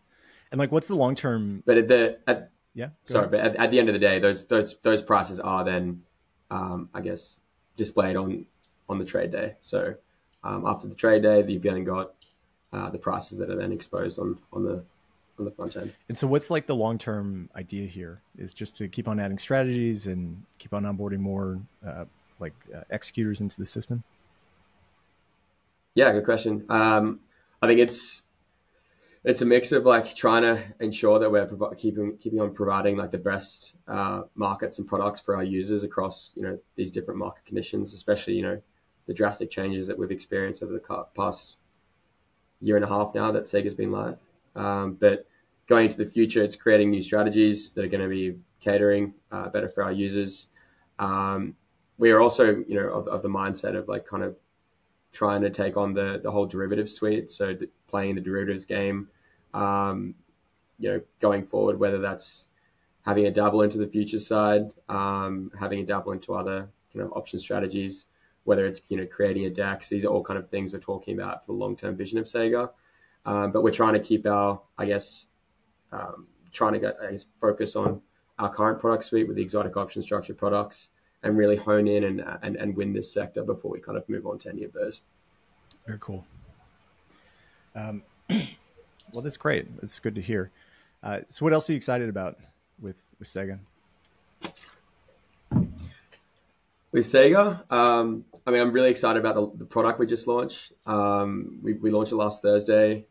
And 0.51 0.59
like, 0.59 0.71
what's 0.71 0.87
the 0.87 0.95
long 0.95 1.15
term? 1.15 1.63
But 1.65 1.77
at 1.77 1.87
the 1.87 2.19
at, 2.27 2.51
yeah, 2.75 2.89
sorry, 3.05 3.25
ahead. 3.25 3.31
but 3.31 3.39
at, 3.39 3.55
at, 3.55 3.71
the 3.71 3.79
end 3.79 3.89
of 3.89 3.93
the 3.93 3.99
day, 3.99 4.19
those 4.19 4.45
those 4.45 4.75
those 4.83 5.01
prices 5.01 5.39
are 5.39 5.63
then, 5.63 6.03
um, 6.51 6.89
I 6.93 7.01
guess, 7.01 7.39
displayed 7.75 8.15
on 8.15 8.45
on 8.87 8.99
the 8.99 9.05
trade 9.05 9.31
day. 9.31 9.55
So 9.61 9.95
um, 10.43 10.63
after 10.65 10.87
the 10.87 10.95
trade 10.95 11.23
day, 11.23 11.43
you've 11.47 11.63
then 11.63 11.83
got 11.83 12.13
uh, 12.71 12.89
the 12.91 12.99
prices 12.99 13.39
that 13.39 13.49
are 13.49 13.55
then 13.55 13.71
exposed 13.71 14.19
on 14.19 14.37
on 14.53 14.63
the 14.63 14.83
on 15.39 15.45
the 15.45 15.51
front 15.51 15.75
end. 15.75 15.93
And 16.07 16.17
so, 16.17 16.27
what's 16.27 16.51
like 16.51 16.67
the 16.67 16.75
long 16.75 16.99
term 16.99 17.49
idea 17.55 17.87
here? 17.87 18.21
Is 18.37 18.53
just 18.53 18.75
to 18.77 18.87
keep 18.87 19.07
on 19.07 19.19
adding 19.19 19.39
strategies 19.39 20.05
and 20.05 20.43
keep 20.59 20.73
on 20.73 20.83
onboarding 20.83 21.19
more 21.19 21.59
uh, 21.85 22.05
like 22.39 22.53
uh, 22.75 22.81
executors 22.91 23.41
into 23.41 23.57
the 23.57 23.65
system. 23.65 24.03
Yeah, 25.99 26.13
good 26.13 26.23
question. 26.23 26.63
Um, 26.69 27.19
I 27.61 27.67
think 27.67 27.81
it's 27.81 28.23
it's 29.25 29.41
a 29.41 29.45
mix 29.45 29.73
of 29.73 29.83
like 29.83 30.15
trying 30.15 30.43
to 30.43 30.63
ensure 30.79 31.19
that 31.19 31.29
we're 31.29 31.75
keeping 31.75 32.15
keeping 32.15 32.39
on 32.39 32.53
providing 32.53 32.95
like 32.95 33.11
the 33.11 33.17
best 33.17 33.73
uh, 33.85 34.21
markets 34.33 34.79
and 34.79 34.87
products 34.87 35.19
for 35.19 35.35
our 35.35 35.43
users 35.43 35.83
across 35.83 36.31
you 36.37 36.43
know 36.43 36.57
these 36.77 36.89
different 36.89 37.17
market 37.17 37.43
conditions, 37.43 37.93
especially 37.93 38.35
you 38.35 38.43
know 38.43 38.61
the 39.07 39.13
drastic 39.13 39.51
changes 39.51 39.87
that 39.87 39.99
we've 39.99 40.09
experienced 40.09 40.63
over 40.63 40.71
the 40.71 41.05
past 41.17 41.57
year 42.61 42.77
and 42.77 42.85
a 42.85 42.87
half 42.87 43.13
now 43.13 43.29
that 43.31 43.43
Cega's 43.43 43.75
been 43.75 43.91
live. 43.91 44.19
Um, 44.55 44.93
but 44.93 45.27
going 45.67 45.87
into 45.87 45.97
the 45.97 46.09
future, 46.09 46.41
it's 46.41 46.55
creating 46.55 46.91
new 46.91 47.01
strategies 47.01 47.71
that 47.71 47.83
are 47.83 47.89
going 47.89 48.03
to 48.03 48.07
be 48.07 48.37
catering 48.61 49.15
uh, 49.33 49.49
better 49.49 49.67
for 49.67 49.83
our 49.83 49.91
users. 49.91 50.47
Um, 50.97 51.57
we 51.97 52.11
are 52.11 52.21
also, 52.21 52.63
you 52.69 52.75
know, 52.75 52.87
of, 52.87 53.09
of, 53.09 53.21
the 53.21 53.27
mindset 53.27 53.75
of 53.75 53.89
like 53.89 54.05
kind 54.05 54.23
of 54.23 54.37
trying 55.11 55.41
to 55.41 55.49
take 55.49 55.77
on 55.77 55.93
the 55.93 56.19
the 56.23 56.31
whole 56.31 56.45
derivative 56.45 56.89
suite. 56.89 57.31
So 57.31 57.55
playing 57.87 58.15
the 58.15 58.21
derivatives 58.21 58.65
game, 58.65 59.09
um, 59.53 60.15
you 60.77 60.91
know, 60.91 61.01
going 61.19 61.45
forward, 61.45 61.79
whether 61.79 61.99
that's 61.99 62.47
having 63.05 63.25
a 63.25 63.31
dabble 63.31 63.61
into 63.61 63.77
the 63.77 63.87
future 63.87 64.19
side, 64.19 64.71
um, 64.87 65.51
having 65.59 65.79
a 65.79 65.85
dabble 65.85 66.11
into 66.11 66.33
other 66.33 66.69
kind 66.93 67.05
of 67.05 67.13
option 67.13 67.39
strategies 67.39 68.05
whether 68.49 68.65
it's 68.65 68.81
you 68.89 68.97
know 68.97 69.05
creating 69.05 69.45
a 69.45 69.49
DAX. 69.49 69.89
These 69.89 70.05
are 70.05 70.07
all 70.07 70.23
kind 70.23 70.39
of 70.39 70.49
things 70.49 70.73
we're 70.73 70.79
talking 70.79 71.13
about 71.19 71.45
for 71.45 71.51
the 71.51 71.57
long-term 71.59 71.95
vision 71.95 72.17
of 72.17 72.25
Cega. 72.25 72.71
Um, 73.25 73.51
but 73.51 73.63
we're 73.63 73.71
trying 73.71 73.93
to 73.93 73.99
keep 73.99 74.25
our, 74.25 74.59
I 74.75 74.85
guess, 74.85 75.27
um, 75.91 76.25
trying 76.51 76.73
to 76.73 76.79
get, 76.79 76.97
I 76.99 77.11
guess, 77.11 77.25
focus 77.39 77.75
on 77.75 78.01
our 78.39 78.51
current 78.51 78.79
product 78.79 79.03
suite 79.03 79.27
with 79.27 79.35
the 79.35 79.43
exotic 79.43 79.77
option 79.77 80.01
structure 80.01 80.33
products 80.33 80.89
and 81.23 81.37
really 81.37 81.57
hone 81.57 81.87
in 81.87 82.03
and, 82.03 82.23
and, 82.41 82.55
and 82.55 82.75
win 82.75 82.93
this 82.93 83.11
sector 83.11 83.43
before 83.43 83.71
we 83.71 83.79
kind 83.79 83.97
of 83.97 84.07
move 84.07 84.25
on 84.25 84.39
to 84.39 84.49
any 84.49 84.63
of 84.63 84.73
those. 84.73 85.01
Very 85.85 85.99
cool. 85.99 86.25
Um, 87.75 88.03
well, 89.11 89.21
that's 89.21 89.37
great. 89.37 89.67
It's 89.81 89.99
good 89.99 90.15
to 90.15 90.21
hear. 90.21 90.51
Uh, 91.01 91.21
so, 91.27 91.45
what 91.45 91.53
else 91.53 91.69
are 91.69 91.73
you 91.73 91.77
excited 91.77 92.09
about 92.09 92.37
with 92.81 92.97
with 93.19 93.27
Cega? 93.27 93.59
With 96.91 97.05
Cega, 97.05 97.71
um, 97.71 98.25
I 98.47 98.51
mean, 98.51 98.61
I'm 98.61 98.71
really 98.71 98.89
excited 98.89 99.19
about 99.19 99.35
the, 99.35 99.59
the 99.59 99.65
product 99.65 99.99
we 99.99 100.07
just 100.07 100.27
launched. 100.27 100.73
Um, 100.87 101.59
we, 101.61 101.73
we, 101.73 101.91
launched 101.91 102.11
it 102.11 102.15
last 102.15 102.41
Thursday. 102.41 103.05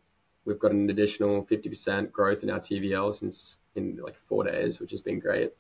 We've 0.45 0.59
got 0.59 0.73
an 0.73 0.91
additional 0.91 1.45
50% 1.45 2.11
growth 2.11 2.43
in 2.43 2.51
our 2.51 2.59
TVL 2.59 3.15
since 3.15 3.59
in 3.77 3.99
like 4.03 4.17
four 4.29 4.43
days, 4.43 4.81
which 4.81 4.91
has 4.91 5.01
been 5.01 5.21
great. 5.21 5.53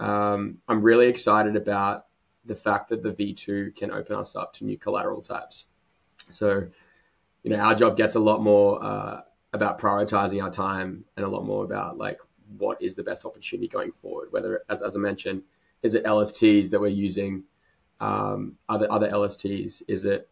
Um, 0.00 0.58
I'm 0.66 0.82
really 0.82 1.08
excited 1.08 1.56
about 1.56 2.06
the 2.44 2.56
fact 2.56 2.88
that 2.88 3.02
the 3.02 3.12
V2 3.12 3.76
can 3.76 3.90
open 3.92 4.16
us 4.16 4.34
up 4.34 4.54
to 4.54 4.64
new 4.64 4.78
collateral 4.78 5.20
types. 5.20 5.66
So, 6.30 6.66
you 7.42 7.50
know, 7.50 7.56
our 7.56 7.74
job 7.74 7.96
gets 7.96 8.14
a 8.14 8.20
lot 8.20 8.42
more 8.42 8.82
uh, 8.82 9.20
about 9.52 9.78
prioritizing 9.78 10.42
our 10.42 10.50
time 10.50 11.04
and 11.16 11.26
a 11.26 11.28
lot 11.28 11.44
more 11.44 11.64
about 11.64 11.98
like 11.98 12.18
what 12.56 12.82
is 12.82 12.94
the 12.94 13.02
best 13.02 13.26
opportunity 13.26 13.68
going 13.68 13.92
forward. 14.00 14.32
Whether, 14.32 14.62
as, 14.70 14.80
as 14.80 14.96
I 14.96 14.98
mentioned, 14.98 15.42
is 15.82 15.94
it 15.94 16.04
LSTs 16.04 16.70
that 16.70 16.80
we're 16.80 16.88
using? 16.88 17.44
Um, 18.00 18.56
other 18.68 18.90
other 18.90 19.10
LSTs? 19.10 19.82
Is 19.86 20.06
it 20.06 20.28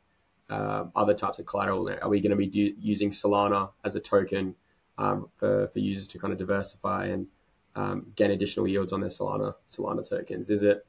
um, 0.49 0.93
other 0.97 1.13
types 1.13 1.39
of 1.39 1.45
collateral? 1.45 1.91
Are 2.01 2.09
we 2.09 2.21
going 2.21 2.31
to 2.31 2.37
be 2.37 2.47
do, 2.47 2.75
using 2.81 3.11
Solana 3.11 3.71
as 3.85 3.97
a 3.97 4.01
token 4.01 4.55
um, 4.97 5.29
for, 5.37 5.69
for 5.69 5.79
users 5.79 6.09
to 6.09 6.19
kind 6.19 6.33
of 6.33 6.39
diversify 6.39 7.07
and 7.07 7.27
um, 7.79 8.07
gain 8.17 8.33
additional 8.33 8.67
yields 8.67 8.93
on 8.93 9.01
their 9.01 9.11
Solana 9.11 9.55
Solana 9.69 10.07
tokens? 10.07 10.51
Is 10.51 10.63
it 10.65 10.85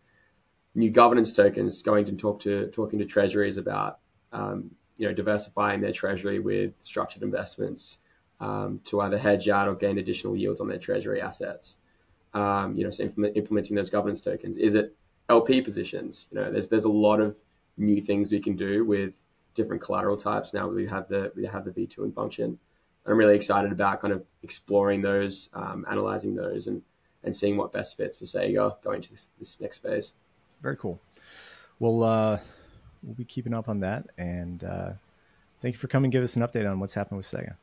new 0.73 0.89
governance 0.89 1.33
tokens 1.33 1.83
going 1.83 2.05
to 2.05 2.13
talk 2.13 2.41
to 2.41 2.67
talking 2.67 2.99
to 2.99 3.05
treasuries 3.05 3.57
about 3.57 3.99
um, 4.33 4.71
you 4.97 5.07
know 5.07 5.13
diversifying 5.13 5.81
their 5.81 5.91
treasury 5.91 6.39
with 6.39 6.73
structured 6.79 7.21
investments 7.21 7.99
um, 8.39 8.81
to 8.85 9.01
either 9.01 9.19
hedge 9.19 9.49
out 9.49 9.67
or 9.67 9.75
gain 9.75 9.99
additional 9.99 10.35
yields 10.35 10.61
on 10.61 10.67
their 10.67 10.79
treasury 10.79 11.21
assets? 11.21 11.77
Um, 12.33 12.75
you 12.75 12.83
know, 12.83 12.89
so 12.89 13.03
implement, 13.03 13.37
implementing 13.37 13.75
those 13.75 13.91
governance 13.91 14.21
tokens. 14.21 14.57
Is 14.57 14.73
it 14.73 14.95
LP 15.29 15.61
positions? 15.61 16.25
You 16.31 16.39
know, 16.39 16.51
there's 16.51 16.69
there's 16.69 16.85
a 16.85 16.89
lot 16.89 17.19
of 17.19 17.35
new 17.77 18.01
things 18.01 18.31
we 18.31 18.39
can 18.39 18.55
do 18.55 18.83
with 18.83 19.13
different 19.53 19.81
collateral 19.81 20.17
types 20.17 20.53
now 20.53 20.67
we 20.67 20.87
have 20.87 21.07
the 21.07 21.31
we 21.35 21.45
have 21.45 21.65
the 21.65 21.71
V2 21.71 21.99
in 22.05 22.11
function. 22.13 22.57
I'm 23.09 23.17
really 23.17 23.35
excited 23.35 23.71
about 23.71 24.01
kind 24.01 24.13
of 24.13 24.23
exploring 24.43 25.01
those, 25.01 25.49
um, 25.53 25.85
analyzing 25.89 26.35
those, 26.35 26.67
and 26.67 26.81
and 27.23 27.35
seeing 27.35 27.57
what 27.57 27.73
best 27.73 27.97
fits 27.97 28.15
for 28.15 28.23
Cega 28.23 28.81
going 28.81 29.01
to 29.01 29.09
this, 29.09 29.29
this 29.39 29.59
next 29.59 29.79
phase. 29.79 30.13
Very 30.61 30.77
cool. 30.77 30.99
Well, 31.79 32.03
uh, 32.03 32.39
we'll 33.03 33.15
be 33.15 33.25
keeping 33.25 33.53
up 33.53 33.67
on 33.67 33.81
that, 33.81 34.05
and 34.17 34.63
uh, 34.63 34.91
thank 35.59 35.73
you 35.73 35.79
for 35.79 35.87
coming. 35.87 36.11
Give 36.11 36.23
us 36.23 36.35
an 36.35 36.43
update 36.43 36.69
on 36.69 36.79
what's 36.79 36.93
happened 36.93 37.17
with 37.17 37.25
Cega. 37.25 37.55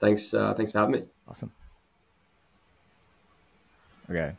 Thanks. 0.00 0.32
Uh, 0.32 0.54
thanks 0.54 0.72
for 0.72 0.78
having 0.78 0.92
me. 0.92 1.02
Awesome. 1.28 1.52
Okay. 4.08 4.34